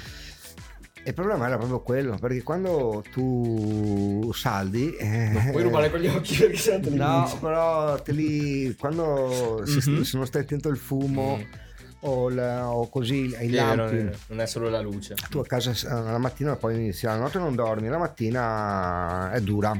Il 1.04 1.16
problema 1.16 1.48
era 1.48 1.58
proprio 1.58 1.82
quello, 1.82 2.16
perché 2.20 2.44
quando 2.44 3.04
tu 3.12 4.30
saldi... 4.34 4.96
Eh, 4.98 5.30
non 5.30 5.50
puoi 5.50 5.64
rubare 5.64 5.90
con 5.90 6.00
gli 6.00 6.06
occhi 6.06 6.36
perché 6.36 6.78
li 6.78 6.96
No, 6.96 7.38
però 7.40 8.00
te 8.00 8.12
li... 8.12 8.76
quando 8.78 9.64
mm-hmm. 9.68 10.02
se 10.02 10.18
non 10.18 10.28
stai 10.28 10.44
attento 10.44 10.70
al 10.70 10.78
fumo... 10.78 11.38
Mm. 11.38 11.70
O, 12.03 12.29
la, 12.29 12.70
o, 12.70 12.89
così 12.89 13.34
ai 13.38 13.51
lampi. 13.51 14.10
Non 14.27 14.41
è 14.41 14.48
solo 14.48 14.70
la 14.70 14.81
luce. 14.81 15.15
Tu 15.29 15.38
a 15.38 15.46
casa 15.46 15.74
la 16.03 16.17
mattina 16.17 16.55
poi 16.55 16.75
inizi, 16.75 17.05
la 17.05 17.17
notte 17.17 17.38
non 17.38 17.55
dormi, 17.55 17.88
la 17.88 17.98
mattina 18.00 19.31
è 19.31 19.39
dura. 19.41 19.79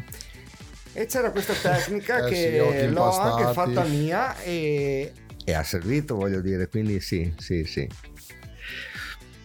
E 0.94 1.06
c'era 1.06 1.32
questa 1.32 1.54
tecnica 1.54 2.26
eh 2.26 2.30
che 2.30 2.84
sì, 2.88 2.94
l'ho 2.94 3.18
anche 3.20 3.54
fatta 3.54 3.84
mia 3.84 4.40
e, 4.42 5.14
e 5.44 5.54
ha 5.54 5.64
servito, 5.64 6.16
voglio 6.16 6.42
dire, 6.42 6.68
quindi 6.68 7.00
sì, 7.00 7.34
sì, 7.38 7.64
sì. 7.64 7.88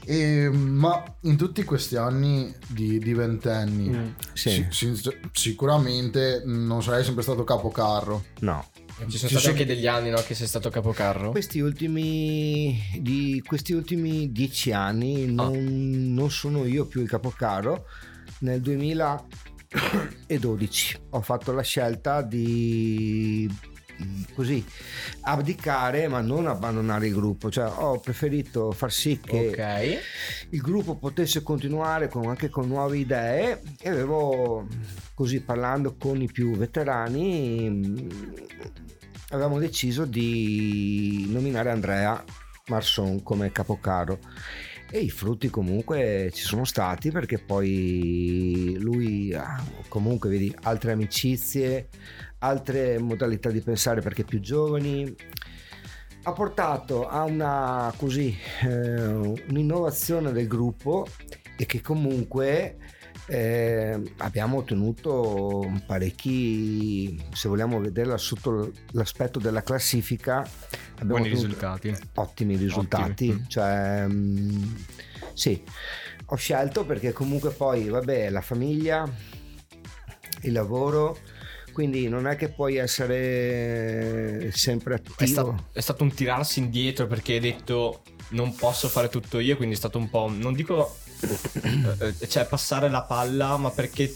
E, 0.09 0.49
ma 0.51 1.03
in 1.23 1.37
tutti 1.37 1.65
questi 1.65 1.97
anni 1.97 2.55
di, 2.67 2.99
di 2.99 3.13
ventenni, 3.13 3.89
mm, 3.89 4.09
sì. 4.35 4.67
si, 4.71 4.95
si, 4.95 5.19
sicuramente 5.33 6.43
non 6.45 6.83
sarai 6.83 7.03
sempre 7.03 7.23
stato 7.23 7.43
capocarro. 7.43 8.25
No. 8.41 8.65
Ci 8.97 9.03
sono 9.03 9.11
Ci 9.11 9.19
stati 9.19 9.37
sono... 9.37 9.53
anche 9.53 9.67
degli 9.67 9.87
anni 9.87 10.09
no, 10.09 10.23
che 10.23 10.35
sei 10.35 10.47
stato 10.47 10.71
capocarro? 10.71 11.31
Questi 11.31 11.61
ultimi, 11.61 12.81
di, 12.99 13.43
questi 13.47 13.75
ultimi 13.75 14.33
dieci 14.33 14.73
anni 14.73 15.31
non, 15.31 15.55
ah. 15.55 15.59
non 15.61 16.31
sono 16.31 16.65
io 16.65 16.87
più 16.87 17.03
il 17.03 17.09
capocarro. 17.09 17.85
Nel 18.39 18.63
2012 18.63 21.01
ho 21.11 21.21
fatto 21.21 21.53
la 21.53 21.63
scelta 21.63 22.23
di 22.23 23.75
così 24.35 24.63
abdicare 25.23 26.07
ma 26.07 26.21
non 26.21 26.47
abbandonare 26.47 27.07
il 27.07 27.15
gruppo 27.15 27.51
cioè 27.51 27.73
ho 27.75 27.99
preferito 27.99 28.71
far 28.73 28.93
sì 28.93 29.19
che 29.19 29.49
okay. 29.49 29.97
il 30.51 30.61
gruppo 30.61 30.97
potesse 30.97 31.43
continuare 31.43 32.09
con, 32.09 32.27
anche 32.27 32.51
con 32.51 32.69
nuove 32.69 32.99
idee 32.99 33.63
e 33.81 33.89
avevo 33.89 34.67
così 35.15 35.41
parlando 35.41 35.97
con 35.97 36.21
i 36.21 36.31
più 36.31 36.55
veterani 36.57 38.05
avevamo 39.31 39.59
deciso 39.59 40.05
di 40.05 41.27
nominare 41.29 41.71
Andrea 41.71 42.23
Marson 42.69 43.23
come 43.23 43.53
capocaro. 43.53 44.19
E 44.89 45.01
i 45.01 45.11
frutti 45.11 45.51
comunque 45.51 46.31
ci 46.33 46.45
sono 46.45 46.65
stati 46.65 47.11
perché 47.11 47.39
poi 47.39 48.77
lui 48.79 49.37
comunque 49.89 50.31
vedi 50.31 50.55
altre 50.63 50.93
amicizie 50.93 51.89
altre 52.39 52.99
modalità 53.01 53.51
di 53.51 53.61
pensare 53.61 54.01
perché 54.01 54.23
più 54.23 54.39
giovani 54.39 55.13
ha 56.23 56.33
portato 56.33 57.09
a 57.09 57.25
una 57.25 57.93
così 57.97 58.37
eh, 58.63 59.07
un'innovazione 59.49 60.33
del 60.33 60.47
gruppo 60.47 61.07
e 61.57 61.67
che 61.67 61.81
comunque 61.81 62.77
eh, 63.29 64.01
abbiamo 64.19 64.59
ottenuto 64.59 65.81
parecchi 65.87 67.21
se 67.33 67.49
vogliamo 67.49 67.81
vederla 67.81 68.17
sotto 68.17 68.71
l'aspetto 68.93 69.39
della 69.39 69.63
classifica 69.63 70.49
buoni 71.03 71.29
risultati 71.29 71.95
ottimi 72.15 72.57
risultati 72.57 73.29
ottimi. 73.29 73.45
cioè 73.49 74.07
mh, 74.07 74.13
mm, 74.13 74.75
sì 75.35 75.63
ho 76.27 76.37
scelto 76.37 76.85
perché 76.85 77.13
comunque 77.13 77.51
poi 77.51 77.89
vabbè 77.89 78.31
la 78.31 78.41
famiglia 78.41 79.09
il 80.43 80.53
lavoro 80.53 81.19
quindi 81.77 82.09
non 82.09 82.27
è 82.27 82.37
che 82.37 82.49
puoi 82.49 82.77
essere 82.77 84.51
sempre 84.51 84.95
attivo. 84.95 85.15
È, 85.19 85.27
sta- 85.27 85.65
è 85.73 85.81
stato 85.81 86.05
un 86.05 86.15
tirarsi 86.15 86.59
indietro 86.59 87.07
perché 87.07 87.35
hai 87.35 87.41
detto 87.41 88.01
non 88.31 88.55
posso 88.55 88.89
fare 88.89 89.11
tutto 89.11 89.41
io, 89.41 89.57
quindi 89.57 89.75
è 89.75 89.77
stato 89.77 89.99
un 89.99 90.09
po', 90.09 90.33
non 90.35 90.55
dico, 90.55 90.97
cioè 92.29 92.47
passare 92.47 92.89
la 92.89 93.03
palla, 93.03 93.57
ma 93.57 93.71
perché 93.71 94.15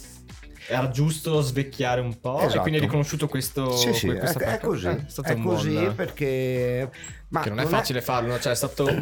era 0.68 0.88
giusto 0.90 1.40
svecchiare 1.40 2.00
un 2.00 2.20
po' 2.20 2.38
esatto. 2.40 2.56
e 2.56 2.60
quindi 2.60 2.78
hai 2.78 2.84
riconosciuto 2.84 3.26
questo 3.26 3.76
sì, 3.76 3.92
sì, 3.92 4.08
è, 4.08 4.20
è, 4.20 4.60
così 4.60 4.86
eh, 4.86 5.04
è, 5.04 5.20
è 5.22 5.40
così 5.40 5.72
buon... 5.72 5.94
perché 5.96 6.88
ma 7.28 7.40
che 7.40 7.48
non 7.48 7.58
è 7.58 7.62
non 7.62 7.70
facile 7.72 8.00
farlo 8.00 8.38
cioè 8.38 8.52
è 8.52 8.54
stato 8.54 8.86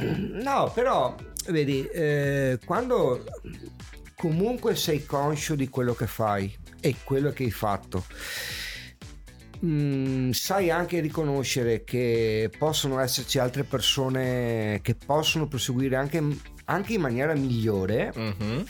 no 0.42 0.70
però 0.74 1.14
vedi 1.48 1.86
eh, 1.88 2.58
quando 2.64 3.22
comunque 4.18 4.74
sei 4.74 5.06
conscio 5.06 5.54
di 5.54 5.68
quello 5.68 5.94
che 5.94 6.08
fai 6.08 6.52
e 6.80 6.96
quello 7.04 7.30
che 7.30 7.44
hai 7.44 7.50
fatto. 7.50 8.04
Mm, 9.64 10.30
sai 10.30 10.70
anche 10.70 11.00
riconoscere 11.00 11.82
che 11.82 12.50
possono 12.58 13.00
esserci 13.00 13.38
altre 13.38 13.64
persone 13.64 14.78
che 14.82 14.94
possono 14.94 15.48
proseguire 15.48 15.96
anche, 15.96 16.22
anche 16.68 16.94
in 16.94 17.00
maniera 17.00 17.34
migliore. 17.34 18.12
Mm-hmm. 18.16 18.62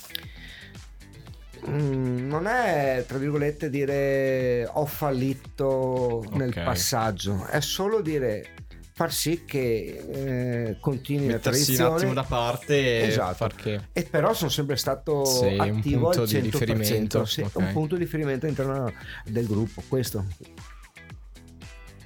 Mm, 1.68 2.28
non 2.28 2.46
è 2.46 3.04
tra 3.06 3.18
virgolette 3.18 3.68
dire 3.68 4.68
ho 4.72 4.86
fallito 4.86 5.66
okay. 5.66 6.38
nel 6.38 6.52
passaggio, 6.54 7.46
è 7.46 7.60
solo 7.60 8.00
dire 8.00 8.54
far 8.92 9.12
sì 9.12 9.44
che 9.44 10.02
eh, 10.10 10.76
continui 10.80 11.28
la 11.28 11.38
tradizione. 11.38 11.88
un 11.88 11.94
attimo 11.96 12.14
da 12.14 12.22
parte 12.24 13.06
esatto. 13.06 13.34
far 13.34 13.54
che... 13.54 13.80
e 13.92 14.02
però 14.04 14.32
sono 14.34 14.50
sempre 14.50 14.76
stato 14.76 15.24
sì, 15.24 15.56
attivo 15.56 16.08
al 16.08 16.16
100%, 16.16 16.40
riferimento. 16.42 17.24
Sì, 17.24 17.40
okay. 17.42 17.64
un 17.66 17.72
punto 17.72 17.96
di 17.96 18.02
riferimento 18.02 18.46
all'interno 18.46 18.92
del 19.24 19.46
gruppo, 19.46 19.82
questo. 19.88 20.24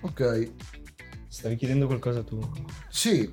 Ok. 0.00 0.50
Stavi 1.28 1.56
chiedendo 1.56 1.86
qualcosa 1.86 2.22
tu? 2.22 2.38
Sì, 2.90 3.30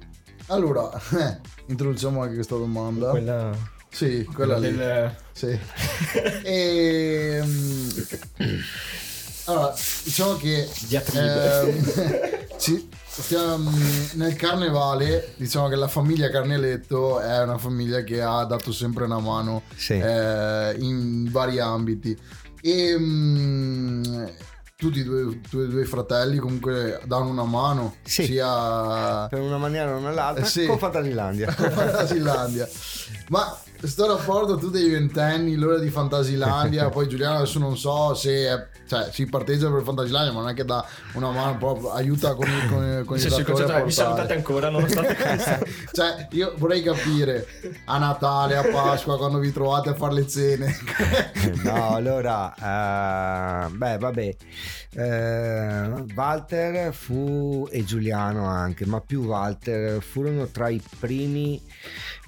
allora, 0.50 0.92
eh, 1.18 1.40
introduciamo 1.68 2.22
anche 2.22 2.36
questa 2.36 2.56
domanda. 2.56 3.10
Quella... 3.10 3.78
Sì, 3.92 4.24
quella, 4.26 4.56
quella 4.56 4.58
lì. 4.58 4.78
Del... 4.78 5.16
Sì. 5.32 5.60
e, 6.44 7.40
um, 7.42 7.90
allora, 9.46 9.74
diciamo 10.04 10.36
che... 10.36 10.70
Eh, 11.14 12.48
ci, 12.60 12.88
Stiamo, 13.20 13.70
nel 14.14 14.36
carnevale 14.36 15.34
diciamo 15.36 15.68
che 15.68 15.76
la 15.76 15.90
famiglia 15.90 16.30
Carneletto 16.30 17.20
è 17.20 17.42
una 17.42 17.58
famiglia 17.58 18.02
che 18.02 18.22
ha 18.22 18.46
dato 18.46 18.72
sempre 18.72 19.04
una 19.04 19.20
mano 19.20 19.64
sì. 19.76 19.94
eh, 19.94 20.76
in 20.80 21.30
vari 21.30 21.60
ambiti 21.60 22.18
e 22.62 22.98
mh, 22.98 23.04
mm, 23.04 24.26
tutti 24.80 25.00
i 25.00 25.04
tuoi, 25.04 25.42
tuoi, 25.42 25.68
due 25.68 25.84
fratelli 25.84 26.38
comunque 26.38 27.02
danno 27.04 27.28
una 27.28 27.44
mano 27.44 27.96
sì. 28.02 28.24
sia 28.24 29.28
per 29.28 29.42
una 29.42 29.58
maniera 29.58 29.94
o 29.94 30.00
nell'altra 30.00 30.46
sì. 30.46 30.65
con 30.65 30.78
Fantasilandia 30.78 31.54
con 31.54 31.70
Fantasilandia 31.70 32.65
ma 33.28 33.60
sto 33.88 34.08
rapporto 34.08 34.58
tu 34.58 34.70
dei 34.70 34.89
ventenni 34.89 35.56
l'ora 35.56 35.80
di 35.80 35.89
Fantasilandia 35.89 36.89
poi 36.92 37.08
Giuliano 37.08 37.38
adesso 37.38 37.60
non 37.60 37.78
so 37.78 38.13
se 38.13 38.48
è 38.48 38.68
cioè 38.89 39.10
si 39.12 39.28
parteggia 39.28 39.70
per 39.70 39.84
Fantasilandia 39.84 40.34
ma 40.34 40.39
non 40.39 40.50
è 40.50 40.54
che 40.56 40.65
dà 40.65 40.84
una 41.13 41.30
mano 41.30 41.58
proprio 41.58 41.92
aiuta 41.92 42.34
con, 42.34 42.48
con, 42.68 43.04
con 43.06 43.18
il 43.18 43.30
concetto, 43.30 43.86
mi 43.86 43.92
salutate 43.92 44.34
ancora 44.34 44.70
nonostante 44.70 45.13
questo. 45.15 45.58
Cioè 45.92 46.28
io 46.32 46.56
vorrei 46.58 46.82
capire 46.82 47.48
a 47.86 48.00
Natale 48.00 48.58
a 48.58 48.63
Pasqua 48.63 49.15
quando 49.18 49.38
vi 49.38 49.54
trovate 49.54 49.89
a 49.89 49.94
fare 49.94 50.13
le 50.15 50.28
cene. 50.28 50.78
No 51.63 51.96
allora 51.96 52.54
uh, 52.56 53.76
beh 53.76 53.98
vabbè 53.98 54.36
uh, 54.96 56.06
Walter 56.15 56.94
fu 56.94 57.68
e 57.70 57.84
Giuliano 57.84 58.46
anche 58.46 58.86
ma 58.86 59.02
più 59.02 59.24
Walter 59.24 60.02
furono 60.02 60.48
tra 60.48 60.70
i 60.70 60.82
primi 61.00 61.62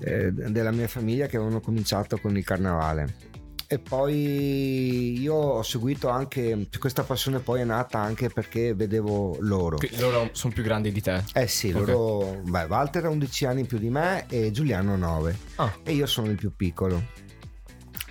eh, 0.04 0.32
della 0.32 0.72
mia 0.72 0.88
famiglia 0.88 1.28
che 1.28 1.38
avevano 1.38 1.60
cominciato 1.60 2.18
con 2.18 2.38
il 2.38 2.44
carnevale 2.44 3.30
e 3.72 3.80
poi 3.80 5.18
io 5.18 5.34
ho 5.34 5.64
seguito 5.64 6.10
anche 6.10 6.68
questa 6.78 7.04
passione 7.04 7.40
poi 7.40 7.62
è 7.62 7.64
nata 7.64 8.00
anche 8.00 8.28
perché 8.28 8.74
vedevo 8.74 9.38
loro 9.40 9.78
loro 9.98 10.28
sono 10.34 10.52
più 10.52 10.62
grandi 10.62 10.92
di 10.92 11.00
te 11.00 11.24
eh 11.34 11.48
sì 11.48 11.70
okay. 11.70 11.94
loro 11.94 12.42
beh, 12.44 12.66
Walter 12.66 13.06
ha 13.06 13.10
11 13.10 13.46
anni 13.46 13.60
in 13.62 13.68
più 13.68 13.78
di 13.78 13.90
me 13.90 14.26
e 14.28 14.52
Giuliano 14.52 14.98
9 14.98 15.38
ah. 15.56 15.74
e 15.86 15.94
io 15.94 16.06
sono 16.06 16.30
il 16.30 16.36
più 16.36 16.54
piccolo 16.54 17.02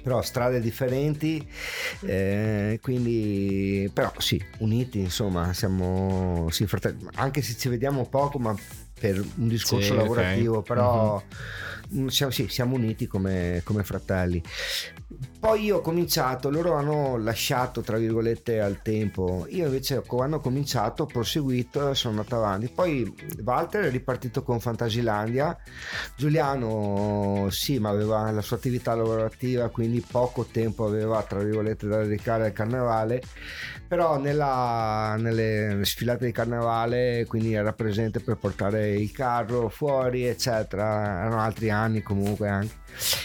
però 0.02 0.22
strade 0.22 0.60
differenti 0.60 1.46
eh, 2.06 2.78
quindi 2.80 3.90
però 3.92 4.10
sì 4.16 4.42
uniti 4.60 5.00
insomma 5.00 5.52
siamo 5.52 6.48
sì, 6.48 6.66
fratelli 6.66 7.06
anche 7.16 7.42
se 7.42 7.54
ci 7.58 7.68
vediamo 7.68 8.08
poco 8.08 8.38
ma 8.38 8.56
per 8.98 9.22
un 9.36 9.46
discorso 9.46 9.92
sì, 9.92 9.94
lavorativo 9.94 10.58
okay. 10.58 10.74
però 10.74 11.16
uh-huh 11.16 11.22
Mm, 11.22 11.69
siamo, 12.08 12.32
sì, 12.32 12.48
siamo 12.48 12.76
uniti 12.76 13.06
come, 13.06 13.60
come, 13.64 13.82
fratelli. 13.82 14.42
Poi 15.40 15.64
io 15.64 15.78
ho 15.78 15.80
cominciato, 15.80 16.50
loro 16.50 16.74
hanno 16.74 17.16
lasciato 17.16 17.80
tra 17.80 17.96
virgolette 17.96 18.60
al 18.60 18.82
tempo, 18.82 19.46
io 19.48 19.64
invece 19.64 20.02
quando 20.06 20.36
ho 20.36 20.40
cominciato 20.40 21.04
ho 21.04 21.06
proseguito 21.06 21.94
sono 21.94 22.18
andato 22.18 22.36
avanti. 22.36 22.68
Poi 22.68 23.10
Walter 23.42 23.84
è 23.84 23.90
ripartito 23.90 24.42
con 24.42 24.60
Fantasilandia, 24.60 25.56
Giuliano 26.14 27.48
sì 27.50 27.78
ma 27.78 27.88
aveva 27.88 28.30
la 28.30 28.42
sua 28.42 28.58
attività 28.58 28.94
lavorativa 28.94 29.70
quindi 29.70 30.04
poco 30.06 30.44
tempo 30.44 30.84
aveva 30.84 31.22
tra 31.22 31.38
virgolette 31.38 31.88
da 31.88 32.02
dedicare 32.02 32.44
al 32.44 32.52
carnevale, 32.52 33.22
però 33.88 34.18
nella, 34.18 35.16
nelle 35.18 35.80
sfilate 35.84 36.26
di 36.26 36.32
carnevale 36.32 37.24
quindi 37.26 37.54
era 37.54 37.72
presente 37.72 38.20
per 38.20 38.36
portare 38.36 38.90
il 38.90 39.10
carro 39.10 39.70
fuori 39.70 40.26
eccetera, 40.26 41.20
erano 41.22 41.40
altri 41.40 41.70
anni 41.70 42.02
comunque 42.02 42.48
anche. 42.48 42.74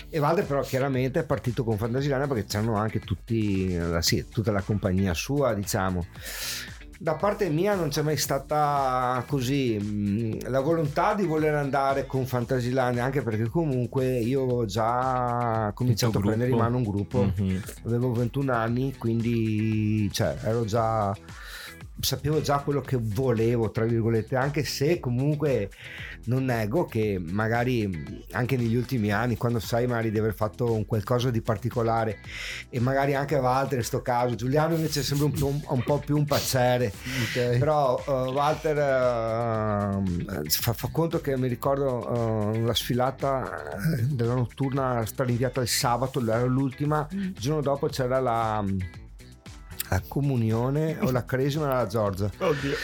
E 0.09 0.19
Valde 0.19 0.43
però 0.43 0.61
chiaramente 0.61 1.19
è 1.19 1.25
partito 1.25 1.63
con 1.63 1.77
Fantasilana 2.05 2.27
perché 2.27 2.45
c'erano 2.45 2.75
anche 2.75 2.99
tutti, 2.99 3.77
sì, 3.99 4.25
tutta 4.29 4.51
la 4.51 4.61
compagnia 4.61 5.13
sua 5.13 5.53
diciamo. 5.53 6.05
Da 6.97 7.15
parte 7.15 7.49
mia 7.49 7.75
non 7.75 7.89
c'è 7.89 8.01
mai 8.01 8.15
stata 8.15 9.21
così 9.27 10.39
la 10.47 10.61
volontà 10.61 11.13
di 11.13 11.25
voler 11.25 11.53
andare 11.55 12.05
con 12.05 12.25
Fantasilania 12.25 13.03
anche 13.03 13.21
perché 13.21 13.49
comunque 13.49 14.17
io 14.17 14.43
ho 14.43 14.65
già 14.65 15.71
cominciato 15.75 16.19
a 16.19 16.21
prendere 16.21 16.51
in 16.51 16.57
mano 16.57 16.77
un 16.77 16.83
gruppo. 16.83 17.33
Mm-hmm. 17.41 17.57
avevo 17.85 18.13
21 18.13 18.53
anni 18.53 18.95
quindi 18.97 20.09
cioè, 20.11 20.37
ero 20.43 20.63
già 20.63 21.13
sapevo 22.05 22.39
già 22.39 22.59
quello 22.59 22.81
che 22.81 22.97
volevo, 23.01 23.71
tra 23.71 23.83
virgolette, 23.83 24.35
anche 24.35 24.63
se 24.63 24.99
comunque 24.99 25.69
non 26.25 26.45
nego 26.45 26.85
che 26.85 27.19
magari 27.19 28.23
anche 28.31 28.57
negli 28.57 28.75
ultimi 28.75 29.11
anni, 29.11 29.37
quando 29.37 29.59
sai 29.59 29.87
magari 29.87 30.11
di 30.11 30.19
aver 30.19 30.33
fatto 30.33 30.71
un 30.71 30.85
qualcosa 30.85 31.29
di 31.29 31.41
particolare 31.41 32.19
e 32.69 32.79
magari 32.79 33.15
anche 33.15 33.35
Walter 33.35 33.73
in 33.73 33.79
questo 33.79 34.01
caso, 34.01 34.35
Giuliano 34.35 34.75
invece 34.75 35.03
sembra 35.03 35.25
un, 35.25 35.31
po', 35.31 35.73
un 35.73 35.83
po 35.83 35.99
più 35.99 36.15
un 36.15 36.25
pazzere, 36.25 36.93
okay. 37.29 37.57
però 37.57 38.01
uh, 38.05 38.11
Walter 38.31 38.77
uh, 38.77 40.03
fa, 40.47 40.73
fa, 40.73 40.89
conto 40.91 41.19
che 41.21 41.37
mi 41.37 41.47
ricordo 41.47 42.53
uh, 42.53 42.63
la 42.63 42.73
sfilata 42.73 43.77
della 44.09 44.35
notturna 44.35 45.03
stata 45.05 45.29
inviata 45.29 45.61
il 45.61 45.67
sabato, 45.67 46.21
era 46.21 46.43
l'ultima, 46.43 47.07
il 47.11 47.33
giorno 47.33 47.61
dopo 47.61 47.87
c'era 47.87 48.19
la 48.19 48.63
la 49.89 50.01
comunione 50.07 50.97
o 51.01 51.11
la 51.11 51.25
cresima 51.25 51.69
alla 51.69 51.87
Giorgia. 51.87 52.29
Oddio. 52.37 52.75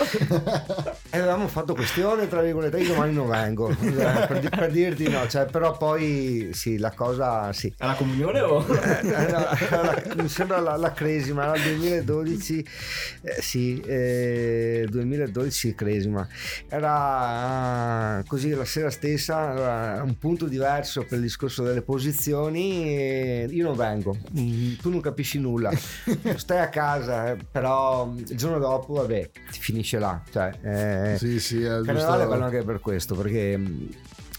e 1.10 1.18
avevamo 1.18 1.48
fatto 1.48 1.74
questione, 1.74 2.28
tra 2.28 2.42
virgolette, 2.42 2.80
io 2.80 2.94
domani 2.94 3.14
non 3.14 3.28
vengo, 3.28 3.70
eh, 3.70 3.76
per, 3.76 4.50
per, 4.50 4.72
dirti 4.72 5.10
no, 5.10 5.28
cioè, 5.28 5.46
però 5.46 5.76
poi 5.76 6.52
sì, 6.54 6.78
la 6.78 6.92
cosa 6.92 7.52
sì. 7.54 7.74
Alla 7.80 7.96
comunione 7.96 8.42
o? 8.42 8.66
Eh, 8.66 9.04
la, 9.04 9.58
la, 9.70 10.04
mi 10.16 10.28
sembra 10.28 10.60
la, 10.60 10.76
la 10.76 10.92
cresima, 10.92 11.44
era 11.44 11.56
il 11.56 11.64
2012, 11.64 12.66
eh, 13.22 13.42
sì, 13.42 13.80
eh, 13.80 14.86
2012 14.90 15.76
cresima. 15.76 16.28
Era 16.68 18.24
così 18.28 18.50
la 18.52 18.66
sera 18.66 18.90
stessa, 18.90 19.54
era 19.54 20.04
un 20.04 20.18
punto 20.18 20.46
diverso 20.46 21.04
per 21.04 21.18
il 21.18 21.24
discorso 21.24 21.64
delle 21.64 21.82
posizioni, 21.82 23.46
io 23.46 23.64
non 23.64 23.76
vengo, 23.76 24.18
mm, 24.38 24.74
tu 24.82 24.90
non 24.90 25.02
capisci 25.02 25.40
nulla, 25.40 25.72
stai 26.36 26.60
a 26.60 26.70
casa 26.70 26.90
casa, 26.91 27.38
però 27.49 28.13
il 28.15 28.38
giorno 28.38 28.60
dopo, 28.60 28.93
vabbè, 28.93 29.30
finisce 29.49 29.99
là. 29.99 30.21
Cioè, 30.30 30.51
eh, 30.62 31.17
sì, 31.17 31.39
sì, 31.39 31.63
è 31.63 31.82
Carnevale 31.82 32.23
è 32.23 32.27
bello 32.27 32.45
anche 32.45 32.63
per 32.63 32.80
questo, 32.80 33.15
perché 33.15 33.60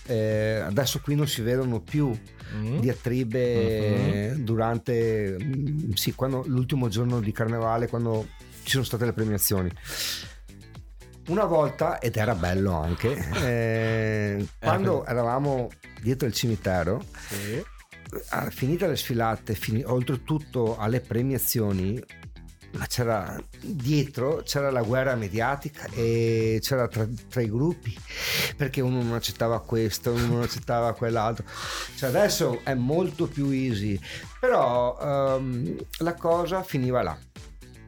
eh, 0.07 0.63
adesso 0.65 1.01
qui 1.01 1.15
non 1.15 1.27
si 1.27 1.43
vedono 1.43 1.81
più 1.81 2.17
mm. 2.55 2.79
diatribe 2.79 4.31
mm-hmm. 4.31 4.45
durante, 4.45 5.37
mm, 5.43 5.93
sì, 5.93 6.15
quando, 6.15 6.43
l'ultimo 6.47 6.89
giorno 6.89 7.21
di 7.21 7.33
Carnevale, 7.33 7.89
quando 7.89 8.27
ci 8.63 8.73
sono 8.73 8.85
state 8.85 9.05
le 9.05 9.13
premiazioni. 9.13 9.71
Una 11.29 11.45
volta, 11.45 12.01
ed 12.01 12.17
era 12.17 12.35
bello 12.35 12.73
anche, 12.73 13.15
eh, 13.43 14.47
quando 14.59 15.05
eravamo 15.07 15.69
dietro 16.01 16.27
il 16.27 16.35
cimitero, 16.35 17.01
sì. 17.29 17.63
finite 18.51 18.89
le 18.89 18.97
sfilate, 18.97 19.55
fin- 19.55 19.85
oltretutto 19.87 20.77
alle 20.77 21.01
premiazioni, 21.01 22.03
ma 22.73 22.87
c'era 22.87 23.39
dietro 23.61 24.43
c'era 24.45 24.71
la 24.71 24.83
guerra 24.83 25.15
mediatica 25.15 25.87
e 25.93 26.59
c'era 26.63 26.89
tra, 26.89 27.07
tra, 27.29 27.41
i 27.41 27.51
gruppi 27.51 27.95
perché 28.57 28.81
uno 28.81 29.03
non 29.03 29.13
accettava 29.13 29.61
questo 29.61 30.13
uno 30.13 30.27
non 30.27 30.43
accettava 30.43 30.93
quell'altro. 30.95 31.45
Cioè 31.97 32.09
adesso 32.09 32.61
è 32.65 32.75
molto 32.75 33.27
più 33.27 33.51
easy. 33.51 33.99
Però 34.41 35.37
um, 35.37 35.77
la 35.99 36.15
cosa 36.15 36.63
finiva 36.63 37.03
là. 37.03 37.17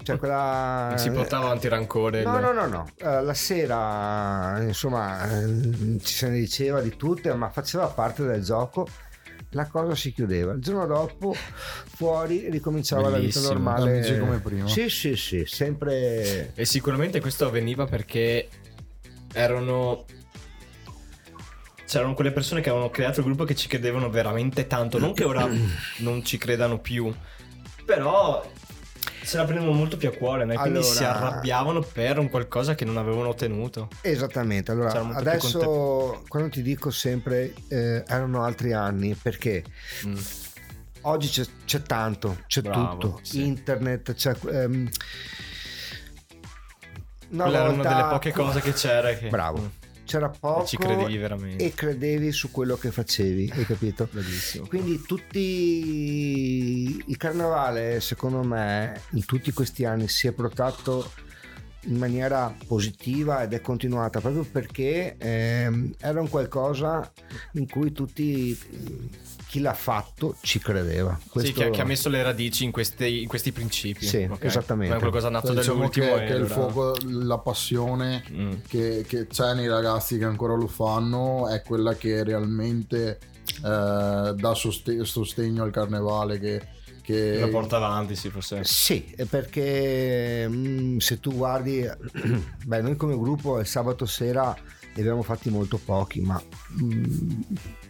Cioè 0.03 0.19
quella... 0.19 0.95
si 0.99 1.11
portava 1.11 1.47
avanti 1.47 1.67
rancore 1.67 2.23
no 2.25 2.39
no 2.39 2.53
no 2.53 2.67
no. 2.67 2.87
Uh, 3.01 3.25
la 3.25 3.35
sera 3.35 4.61
insomma 4.61 5.27
ci 6.03 6.15
se 6.15 6.29
ne 6.29 6.39
diceva 6.39 6.81
di 6.83 6.95
tutte 6.97 7.33
ma 7.35 7.49
faceva 7.49 7.87
parte 7.87 8.25
del 8.25 8.43
gioco 8.43 8.87
la 9.55 9.67
cosa 9.67 9.95
si 9.95 10.13
chiudeva. 10.13 10.53
Il 10.53 10.61
giorno 10.61 10.87
dopo 10.87 11.35
fuori 11.35 12.51
ricominciava 12.51 13.11
Bellissimo, 13.11 13.49
la 13.49 13.55
vita 13.55 13.73
normale. 13.73 14.19
come 14.19 14.39
prima. 14.41 14.69
Sì, 14.69 14.89
sì, 14.89 15.17
sì, 15.17 15.45
sempre. 15.47 16.53
E 16.55 16.65
sicuramente 16.65 17.21
questo 17.21 17.47
avveniva 17.47 17.87
perché 17.87 18.49
erano 19.33 20.05
c'erano 21.87 22.15
quelle 22.15 22.33
persone 22.33 22.61
che 22.61 22.71
avevano 22.71 22.91
creato 22.91 23.21
il 23.21 23.27
gruppo 23.27 23.45
che 23.45 23.55
ci 23.55 23.69
credevano 23.69 24.11
veramente 24.11 24.67
tanto. 24.67 24.99
Non 24.99 25.15
che 25.15 25.25
ora 25.25 25.49
non 25.99 26.25
ci 26.25 26.39
credano 26.39 26.79
più, 26.81 27.13
però 27.85 28.45
se 29.23 29.37
la 29.37 29.45
prendevano 29.45 29.77
molto 29.77 29.97
più 29.97 30.09
a 30.09 30.13
cuore, 30.13 30.45
né? 30.45 30.55
quindi 30.55 30.79
allora, 30.79 30.95
si 30.95 31.05
arrabbiavano 31.05 31.81
per 31.81 32.19
un 32.19 32.29
qualcosa 32.29 32.75
che 32.75 32.85
non 32.85 32.97
avevano 32.97 33.29
ottenuto. 33.29 33.89
Esattamente, 34.01 34.71
allora 34.71 34.93
adesso 35.15 36.23
quando 36.29 36.51
ti 36.51 36.63
dico 36.63 36.91
sempre 36.91 37.53
eh, 37.69 38.05
erano 38.07 38.43
altri 38.43 38.73
anni, 38.73 39.15
perché 39.15 39.65
mm. 40.07 40.17
oggi 41.03 41.29
c'è, 41.29 41.45
c'è, 41.65 41.83
tanto, 41.83 42.39
c'è 42.47 42.63
Bravo, 42.63 42.97
tutto, 42.99 43.21
sì. 43.23 43.45
internet, 43.47 44.15
c'è... 44.15 44.35
Um, 44.43 44.89
una 47.31 47.45
Quella 47.45 47.63
volta... 47.67 47.73
era 47.73 47.73
una 47.73 47.83
delle 47.83 48.09
poche 48.09 48.33
cose 48.33 48.61
che 48.63 48.73
c'era. 48.73 49.13
Che... 49.15 49.29
Bravo. 49.29 49.83
C'era 50.05 50.29
poco 50.29 50.65
e 50.65 50.67
ci 50.67 50.77
credevi 50.77 51.17
veramente 51.17 51.65
e 51.65 51.73
credevi 51.73 52.31
su 52.31 52.51
quello 52.51 52.77
che 52.77 52.91
facevi 52.91 53.53
hai 53.55 53.65
capito 53.65 54.09
Bellissimo. 54.11 54.67
quindi 54.67 55.03
tutti 55.07 57.03
il 57.07 57.17
carnevale 57.17 58.01
secondo 58.01 58.43
me 58.43 59.01
in 59.11 59.25
tutti 59.25 59.53
questi 59.53 59.85
anni 59.85 60.09
si 60.09 60.27
è 60.27 60.33
portato 60.33 61.11
in 61.87 61.97
maniera 61.97 62.55
positiva 62.67 63.43
ed 63.43 63.53
è 63.53 63.61
continuata 63.61 64.21
proprio 64.21 64.45
perché 64.45 65.17
ehm, 65.19 65.95
era 66.01 66.21
un 66.21 66.29
qualcosa 66.29 67.11
in 67.53 67.69
cui 67.69 67.93
tutti 67.93 68.59
chi 69.55 69.61
l'ha 69.61 69.73
fatto 69.73 70.37
ci 70.41 70.59
credeva. 70.59 71.17
Questo... 71.31 71.53
Sì, 71.53 71.57
che, 71.57 71.71
che, 71.71 71.81
ha 71.81 71.85
messo 71.85 72.09
le 72.09 72.23
radici 72.25 72.65
in 72.65 72.73
questi, 72.73 73.23
in 73.23 73.29
questi 73.29 73.53
principi. 73.53 74.05
Sì, 74.05 74.27
okay? 74.29 74.49
esattamente. 74.49 74.97
È 74.97 74.99
qualcosa 74.99 75.29
nato 75.29 75.47
cioè, 75.47 75.57
diciamo 75.57 75.79
dall'ultimo. 75.79 76.15
Che, 76.17 76.25
che 76.25 76.33
il 76.33 76.47
fuoco, 76.47 76.97
la 77.07 77.39
passione 77.39 78.25
mm. 78.29 78.53
che, 78.67 79.05
che, 79.07 79.29
c'è 79.29 79.55
nei 79.55 79.69
ragazzi 79.69 80.19
che 80.19 80.25
ancora 80.25 80.55
lo 80.55 80.67
fanno 80.67 81.49
è 81.49 81.63
quella 81.63 81.95
che 81.95 82.25
realmente 82.25 83.19
eh, 83.65 84.35
dà 84.35 84.55
soste- 84.55 85.05
sostegno 85.05 85.63
al 85.63 85.71
carnevale 85.71 86.41
che 86.41 86.61
che... 87.05 87.39
La 87.39 87.49
porta 87.49 87.77
avanti, 87.77 88.17
sì, 88.17 88.31
forse. 88.31 88.65
Sì, 88.65 89.15
perché 89.29 90.49
mh, 90.49 90.57
mm, 90.57 90.97
se 90.99 91.21
tu 91.21 91.35
guardi, 91.35 91.87
beh, 92.65 92.81
noi 92.81 92.97
come 92.97 93.15
gruppo 93.15 93.61
il 93.61 93.67
sabato 93.67 94.07
sera 94.07 94.57
ne 94.95 95.01
abbiamo 95.01 95.23
fatti 95.23 95.51
molto 95.51 95.79
pochi, 95.79 96.21
ma 96.21 96.43
mh, 96.69 96.85
mm, 96.85 97.41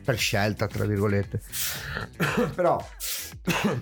per 0.05 0.19
scelta, 0.19 0.67
tra 0.67 0.85
virgolette. 0.85 1.41
Però 2.57 2.85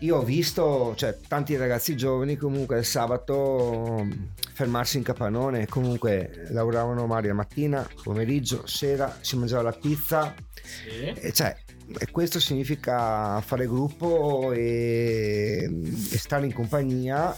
io 0.00 0.16
ho 0.16 0.22
visto 0.22 0.94
cioè, 0.96 1.18
tanti 1.28 1.56
ragazzi 1.56 1.96
giovani 1.96 2.36
comunque 2.36 2.78
il 2.78 2.84
sabato 2.86 4.06
fermarsi 4.54 4.96
in 4.96 5.02
capannone, 5.02 5.66
comunque 5.66 6.46
lavoravano 6.50 7.06
magari 7.06 7.28
la 7.28 7.34
mattina, 7.34 7.86
pomeriggio, 8.02 8.66
sera, 8.66 9.18
si 9.20 9.36
mangiava 9.36 9.62
la 9.62 9.72
pizza. 9.72 10.34
Sì. 10.62 11.20
E, 11.20 11.32
cioè, 11.32 11.54
e 11.96 12.10
questo 12.10 12.40
significa 12.40 13.40
fare 13.40 13.66
gruppo 13.66 14.52
e, 14.52 15.68
e 16.10 16.18
stare 16.18 16.44
in 16.44 16.52
compagnia 16.52 17.34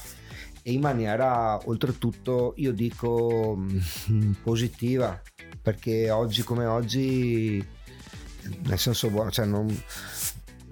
e 0.63 0.73
in 0.73 0.81
maniera 0.81 1.59
oltretutto 1.69 2.55
io 2.57 2.73
dico 2.73 3.57
mm, 3.57 4.33
positiva 4.43 5.21
perché 5.63 6.11
oggi 6.11 6.43
come 6.43 6.67
oggi 6.67 7.65
nel 8.63 8.79
senso 8.79 9.09
buono 9.11 9.31
cioè 9.31 9.47
non, 9.47 9.67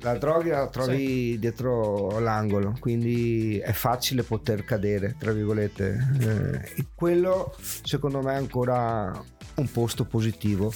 la 0.01 0.17
droga 0.17 0.59
la 0.59 0.69
trovi 0.69 1.33
sì. 1.33 1.38
dietro 1.38 2.19
l'angolo 2.19 2.77
quindi 2.81 3.59
è 3.59 3.73
facile 3.73 4.23
poter 4.23 4.64
cadere 4.64 5.14
tra 5.19 5.33
virgolette 5.33 6.11
eh, 6.21 6.81
e 6.81 6.87
quello 6.95 7.55
secondo 7.61 8.21
me 8.23 8.33
è 8.33 8.37
ancora 8.37 9.25
un 9.55 9.71
posto 9.71 10.05
positivo 10.05 10.73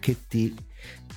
che 0.00 0.16
ti 0.28 0.54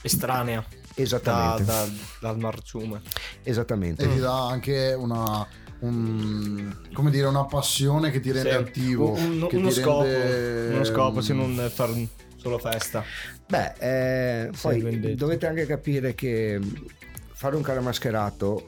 estranea 0.02 0.66
esattamente 1.02 1.64
da, 1.64 1.86
da, 1.86 1.92
dal 2.20 2.38
marciume 2.38 3.02
esattamente 3.44 4.04
e 4.04 4.14
ti 4.14 4.20
dà 4.20 4.48
anche 4.48 4.94
una 4.98 5.48
un, 5.80 6.76
come 6.92 7.12
dire, 7.12 7.28
una 7.28 7.46
passione 7.46 8.10
che 8.10 8.20
ti 8.20 8.32
rende 8.32 8.50
sì. 8.50 8.56
attivo. 8.56 9.12
Un, 9.12 9.46
che 9.48 9.58
uno, 9.58 9.70
scopo, 9.70 10.02
rende... 10.02 10.74
uno 10.74 10.84
scopo, 10.84 11.22
se 11.22 11.34
non 11.34 11.70
far 11.72 11.92
solo 12.36 12.58
festa. 12.58 13.04
Beh, 13.48 13.74
eh, 13.78 14.50
poi 14.60 15.16
dovete 15.16 15.46
anche 15.46 15.66
capire 15.66 16.16
che 16.16 16.60
fare 17.34 17.56
un 17.56 17.62
carro 17.62 17.82
mascherato 17.82 18.68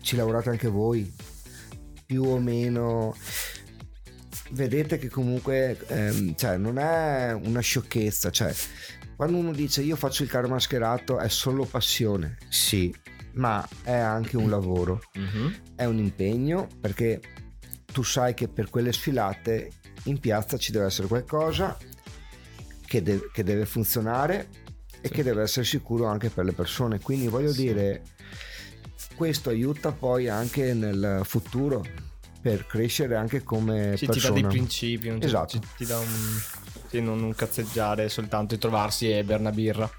ci 0.00 0.16
lavorate 0.16 0.50
anche 0.50 0.68
voi, 0.68 1.12
più 2.06 2.24
o 2.24 2.38
meno. 2.38 3.14
Vedete 4.50 4.98
che 4.98 5.08
comunque 5.08 5.78
ehm, 5.86 6.34
cioè, 6.34 6.58
non 6.58 6.78
è 6.78 7.32
una 7.32 7.60
sciocchezza, 7.60 8.30
cioè 8.30 8.54
quando 9.22 9.38
uno 9.38 9.52
dice 9.52 9.82
io 9.82 9.94
faccio 9.94 10.24
il 10.24 10.28
carro 10.28 10.48
mascherato 10.48 11.20
è 11.20 11.28
solo 11.28 11.64
passione, 11.64 12.38
sì, 12.48 12.92
ma 13.34 13.64
è 13.84 13.94
anche 13.94 14.36
un 14.36 14.50
lavoro, 14.50 15.00
mm-hmm. 15.16 15.52
è 15.76 15.84
un 15.84 15.98
impegno 15.98 16.66
perché 16.80 17.20
tu 17.84 18.02
sai 18.02 18.34
che 18.34 18.48
per 18.48 18.68
quelle 18.68 18.92
sfilate 18.92 19.70
in 20.06 20.18
piazza 20.18 20.56
ci 20.56 20.72
deve 20.72 20.86
essere 20.86 21.06
qualcosa 21.06 21.78
che, 22.84 23.00
de- 23.00 23.30
che 23.32 23.44
deve 23.44 23.64
funzionare 23.64 24.48
e 25.00 25.06
sì. 25.06 25.14
che 25.14 25.22
deve 25.22 25.42
essere 25.42 25.66
sicuro 25.66 26.06
anche 26.06 26.28
per 26.28 26.44
le 26.44 26.52
persone. 26.52 26.98
Quindi 26.98 27.28
voglio 27.28 27.52
sì. 27.52 27.62
dire, 27.62 28.02
questo 29.14 29.50
aiuta 29.50 29.92
poi 29.92 30.28
anche 30.28 30.74
nel 30.74 31.20
futuro 31.22 31.84
per 32.40 32.66
crescere 32.66 33.14
anche 33.14 33.44
come 33.44 33.96
sì, 33.96 34.06
persona. 34.06 34.34
ti 34.34 34.40
dà 34.42 34.48
dei 34.48 34.58
principi, 34.58 35.16
Esatto. 35.20 35.60
ti 35.76 35.86
dà 35.86 35.96
un... 35.96 36.40
sì, 36.92 37.00
non, 37.00 37.18
non 37.18 37.34
cazzeggiare 37.34 38.08
soltanto 38.10 38.54
e 38.54 38.58
trovarsi 38.58 39.10
e 39.10 39.24
bere 39.24 39.40
una 39.40 39.50
birra. 39.50 39.90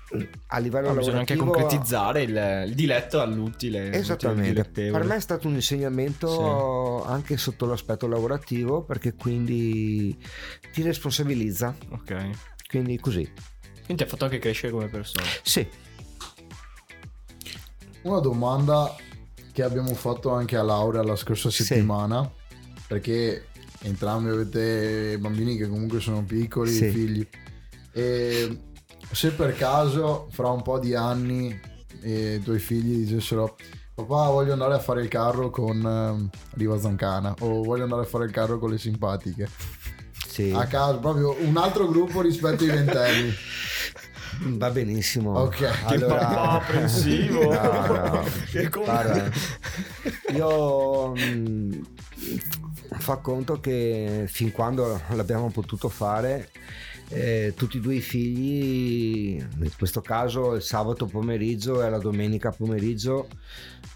A 0.47 0.60
livello 0.60 0.89
Ma 0.89 0.93
bisogna 0.99 1.19
anche 1.19 1.36
concretizzare 1.36 2.21
il, 2.21 2.63
il 2.67 2.75
diletto 2.75 3.19
all'utile. 3.19 3.91
Esattamente, 3.91 4.63
per 4.65 5.03
me 5.03 5.15
è 5.15 5.19
stato 5.19 5.47
un 5.47 5.56
insegnamento 5.56 7.03
anche 7.03 7.38
sotto 7.38 7.65
l'aspetto 7.65 8.08
lavorativo 8.08 8.84
perché 8.84 9.15
quindi 9.15 10.15
ti 10.71 10.84
responsabilizza, 10.84 11.75
Ok. 11.89 12.29
quindi 12.67 12.99
così. 12.99 13.23
Quindi 13.86 13.95
ti 13.95 14.03
ha 14.03 14.08
fatto 14.08 14.25
anche 14.25 14.39
crescere 14.39 14.71
come 14.71 14.88
persona. 14.88 15.25
Sì, 15.41 15.67
Una 18.03 18.19
domanda 18.19 18.95
che 19.51 19.63
abbiamo 19.63 19.93
fatto 19.93 20.32
anche 20.32 20.58
a 20.58 20.62
Laura 20.63 21.01
la 21.03 21.15
scorsa 21.15 21.49
Sì. 21.49 21.63
settimana, 21.63 22.29
perché 22.88 23.47
entrambi 23.84 24.30
avete 24.30 25.17
bambini 25.19 25.58
che 25.58 25.67
comunque 25.67 26.00
sono 26.00 26.24
piccoli, 26.24 26.72
Sì. 26.72 26.89
figli. 26.89 27.28
E 27.91 28.60
se 29.12 29.32
per 29.32 29.56
caso 29.56 30.28
fra 30.32 30.50
un 30.50 30.62
po' 30.62 30.80
di 30.80 30.96
anni 30.96 31.72
i 32.02 32.41
tuoi 32.43 32.60
figli 32.60 33.06
dicessero 33.06 33.56
papà 33.93 34.30
voglio 34.30 34.54
andare 34.54 34.74
a 34.74 34.80
fare 34.80 35.02
il 35.02 35.08
carro 35.08 35.50
con 35.50 35.78
ehm, 35.78 36.30
Riva 36.56 36.78
Zancana 36.80 37.36
o 37.39 37.63
voglio 37.63 37.84
andare 37.84 38.02
a 38.02 38.06
fare 38.06 38.26
il 38.26 38.32
carro 38.32 38.60
con 38.60 38.72
le 38.72 38.78
simpatiche 38.78 39.48
sì. 40.28 40.52
a 40.54 40.65
caso 40.65 41.00
proprio 41.00 41.38
un 41.39 41.56
altro 41.56 41.88
gruppo 41.88 42.22
rispetto 42.22 42.63
ai 42.63 42.72
ventenni 42.72 43.34
va 44.58 44.69
benissimo. 44.69 45.32
Ok. 45.39 45.58
Che 45.58 45.69
allora... 45.86 46.15
papà 46.17 46.50
apprensivo. 46.52 47.54
No, 47.54 47.86
no. 47.88 48.24
Guarda, 48.84 49.30
io 50.34 51.13
mm, 51.17 51.72
fa 53.04 53.18
conto 53.18 53.60
che 53.60 54.28
fin 54.28 54.54
quando 54.54 55.02
l'abbiamo 55.10 55.50
potuto 55.50 55.89
fare 55.89 56.50
eh, 57.10 57.54
tutti 57.54 57.76
e 57.76 57.82
due 57.82 57.96
i 57.96 58.00
figli 58.00 59.36
in 59.36 59.72
questo 59.78 60.00
caso 60.00 60.56
il 60.56 60.62
sabato 60.62 61.06
pomeriggio 61.06 61.84
e 61.84 61.89
la 61.89 61.98
domenica 61.98 62.52
pomeriggio 62.52 63.28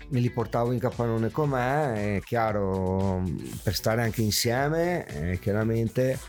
me 0.10 0.20
li 0.20 0.30
portavo 0.30 0.74
in 0.74 0.80
capannone 0.80 1.32
con 1.32 1.52
me 1.52 2.18
è 2.18 2.22
chiaro 2.22 3.24
per 3.64 3.74
stare 3.74 4.02
anche 4.02 4.22
insieme 4.22 5.06
eh, 5.08 5.40
chiaramente 5.40 6.20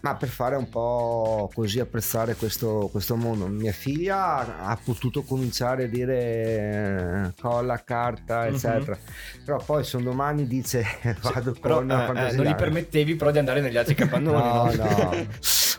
ma 0.00 0.14
per 0.16 0.28
fare 0.28 0.56
un 0.56 0.68
po' 0.68 1.50
così 1.52 1.80
apprezzare 1.80 2.34
questo, 2.34 2.88
questo 2.90 3.16
mondo. 3.16 3.46
Mia 3.48 3.72
figlia 3.72 4.60
ha 4.64 4.78
potuto 4.82 5.22
cominciare 5.22 5.84
a 5.84 5.88
dire 5.88 7.26
eh, 7.26 7.32
colla, 7.40 7.82
carta, 7.82 8.46
Mhm. 8.46 8.54
eccetera. 8.54 8.98
Però 9.44 9.62
poi 9.64 9.84
se 9.84 9.96
un 9.96 10.04
domani 10.04 10.46
dice 10.46 10.84
vado 11.22 11.52
Però 11.60 11.76
con 11.76 11.90
eh, 11.90 11.94
una 11.94 12.28
eh, 12.28 12.36
non 12.36 12.46
gli 12.46 12.54
permettevi 12.54 13.16
però 13.16 13.30
di 13.30 13.38
andare 13.38 13.60
negli 13.60 13.76
altri 13.76 13.94
capannoni. 13.94 14.76
No, 14.76 14.84
no. 14.84 15.10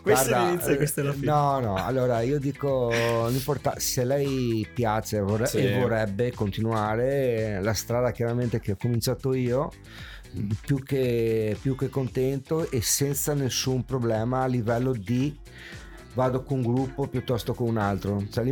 questo 0.01 0.29
Guarda, 0.29 0.37
è 0.41 0.45
l'inizio 0.49 0.75
questo 0.75 0.99
è 0.99 1.03
la 1.03 1.13
fine. 1.13 1.25
No, 1.25 1.59
no, 1.59 1.75
allora 1.75 2.21
io 2.21 2.39
dico 2.39 2.91
se 3.77 4.03
lei 4.03 4.67
piace 4.73 5.19
vorre- 5.19 5.45
Sì. 5.47 5.57
e 5.59 5.79
vorrebbe 5.79 6.31
continuare 6.33 7.59
la 7.61 7.73
strada 7.73 8.11
chiaramente 8.11 8.59
che 8.59 8.71
ho 8.73 8.77
cominciato 8.79 9.33
io 9.33 9.69
più 10.61 10.83
che, 10.83 11.57
più 11.61 11.75
che 11.75 11.89
contento 11.89 12.69
e 12.69 12.81
senza 12.81 13.33
nessun 13.33 13.83
problema 13.83 14.43
a 14.43 14.47
livello 14.47 14.93
di 14.93 15.37
vado 16.13 16.43
con 16.43 16.57
un 16.57 16.63
gruppo 16.63 17.07
piuttosto 17.07 17.53
con 17.53 17.67
un 17.67 17.77
altro 17.77 18.23
cioè, 18.29 18.45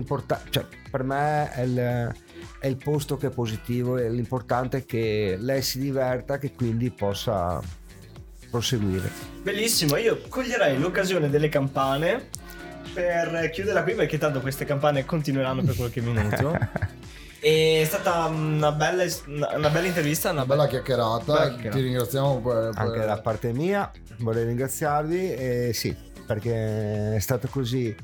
cioè, 0.49 0.65
per 0.89 1.03
me 1.03 1.51
è 1.51 1.61
il, 1.61 2.15
è 2.59 2.67
il 2.67 2.77
posto 2.77 3.17
che 3.17 3.27
è 3.27 3.29
positivo 3.31 3.97
e 3.97 4.09
l'importante 4.09 4.77
è 4.77 4.85
che 4.85 5.35
lei 5.39 5.61
si 5.61 5.79
diverta 5.79 6.37
che 6.37 6.53
quindi 6.53 6.89
possa 6.89 7.61
proseguire 8.49 9.09
Bellissimo, 9.41 9.97
io 9.97 10.21
coglierei 10.27 10.79
l'occasione 10.79 11.29
delle 11.29 11.49
campane 11.49 12.27
per 12.93 13.49
chiuderla 13.51 13.83
qui 13.83 13.93
perché 13.93 14.17
tanto 14.17 14.41
queste 14.41 14.65
campane 14.65 15.05
continueranno 15.05 15.61
per 15.61 15.75
qualche 15.75 16.01
minuto. 16.01 16.57
È 17.41 17.83
stata 17.85 18.25
una 18.25 18.71
bella, 18.71 19.03
una 19.27 19.69
bella 19.69 19.87
intervista, 19.87 20.31
una 20.31 20.43
una 20.43 20.55
bella 20.55 20.67
chiacchierata 20.67 21.23
Bella 21.33 21.47
chiacchierata. 21.47 21.75
ti 21.77 21.81
ringraziamo 21.83 22.41
per, 22.41 22.69
per- 22.73 22.73
anche 22.75 23.05
da 23.05 23.17
parte 23.21 23.53
mia 23.53 23.89
vorrei 24.17 24.45
ringraziarvi 24.45 25.33
e 25.33 25.71
sì 25.73 25.95
perché 26.25 27.15
è 27.15 27.19
stata 27.19 27.47
così 27.47 27.95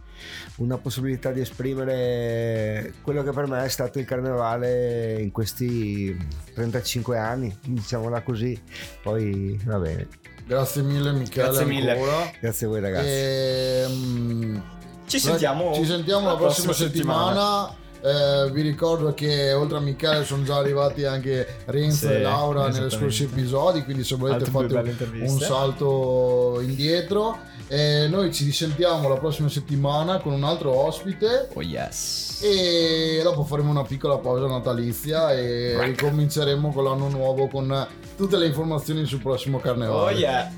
una 0.57 0.77
possibilità 0.77 1.31
di 1.31 1.41
esprimere 1.41 2.93
quello 3.03 3.21
che 3.21 3.31
per 3.31 3.45
me 3.47 3.63
è 3.63 3.67
stato 3.67 3.99
il 3.99 4.05
carnevale 4.05 5.17
in 5.19 5.31
questi 5.31 6.17
35 6.55 7.17
anni 7.17 7.55
diciamola 7.65 8.21
così 8.21 8.59
poi 9.03 9.59
va 9.65 9.77
bene 9.77 10.07
grazie 10.47 10.81
mille 10.81 11.11
Michele 11.11 11.47
Grazie 11.49 11.65
mille. 11.65 11.91
ancora 11.91 12.31
grazie 12.39 12.65
a 12.65 12.69
voi 12.69 12.79
ragazzi 12.79 13.07
Ehm, 13.09 14.63
Ci 15.07 15.19
sentiamo, 15.19 15.73
ci 15.75 15.85
sentiamo 15.85 16.27
la 16.27 16.35
prossima, 16.37 16.73
settimana. 16.73 17.83
Eh, 18.05 18.51
vi 18.51 18.61
ricordo 18.61 19.13
che 19.15 19.51
oltre 19.53 19.77
a 19.77 19.79
Michele 19.79 20.23
sono 20.25 20.43
già 20.43 20.57
arrivati 20.57 21.05
anche 21.05 21.61
Renzo 21.65 22.07
Sì, 22.07 22.13
e 22.13 22.21
Laura 22.21 22.67
negli 22.67 22.91
scorsi 22.91 23.23
episodi, 23.23 23.83
quindi 23.83 24.03
se 24.03 24.15
volete 24.15 24.43
Altre 24.45 24.51
fate 24.51 25.07
un, 25.23 25.39
salto 25.39 26.59
indietro. 26.61 27.39
E 27.67 28.05
noi 28.07 28.31
ci 28.31 28.43
risentiamo 28.45 29.09
la 29.09 29.15
prossima 29.17 29.49
settimana 29.49 30.19
con 30.19 30.33
un 30.33 30.43
altro 30.43 30.71
ospite 30.71 31.49
Oh 31.51 31.63
yes. 31.63 32.41
e 32.43 33.21
dopo 33.23 33.43
faremo 33.43 33.71
una 33.71 33.81
piccola 33.81 34.19
pausa 34.19 34.45
natalizia 34.45 35.31
e 35.33 35.75
ricominceremo 35.83 36.71
con 36.71 36.83
l'anno 36.83 37.09
nuovo 37.09 37.47
con 37.47 37.87
tutte 38.15 38.37
le 38.37 38.45
informazioni 38.45 39.03
sul 39.05 39.19
prossimo 39.19 39.57
Oh 39.57 39.61
carnevale. 39.61 40.11
yeah. 40.15 40.51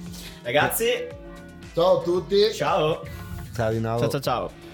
Ragazzi, 0.44 1.08
Ciao 1.74 2.00
a 2.00 2.04
tutti. 2.04 2.52
ciao. 2.54 3.02
ciao 3.56 3.72
di 3.72 3.80
nuovo 3.80 4.00
Ciao 4.00 4.10
ciao 4.10 4.20
ciao. 4.20 4.67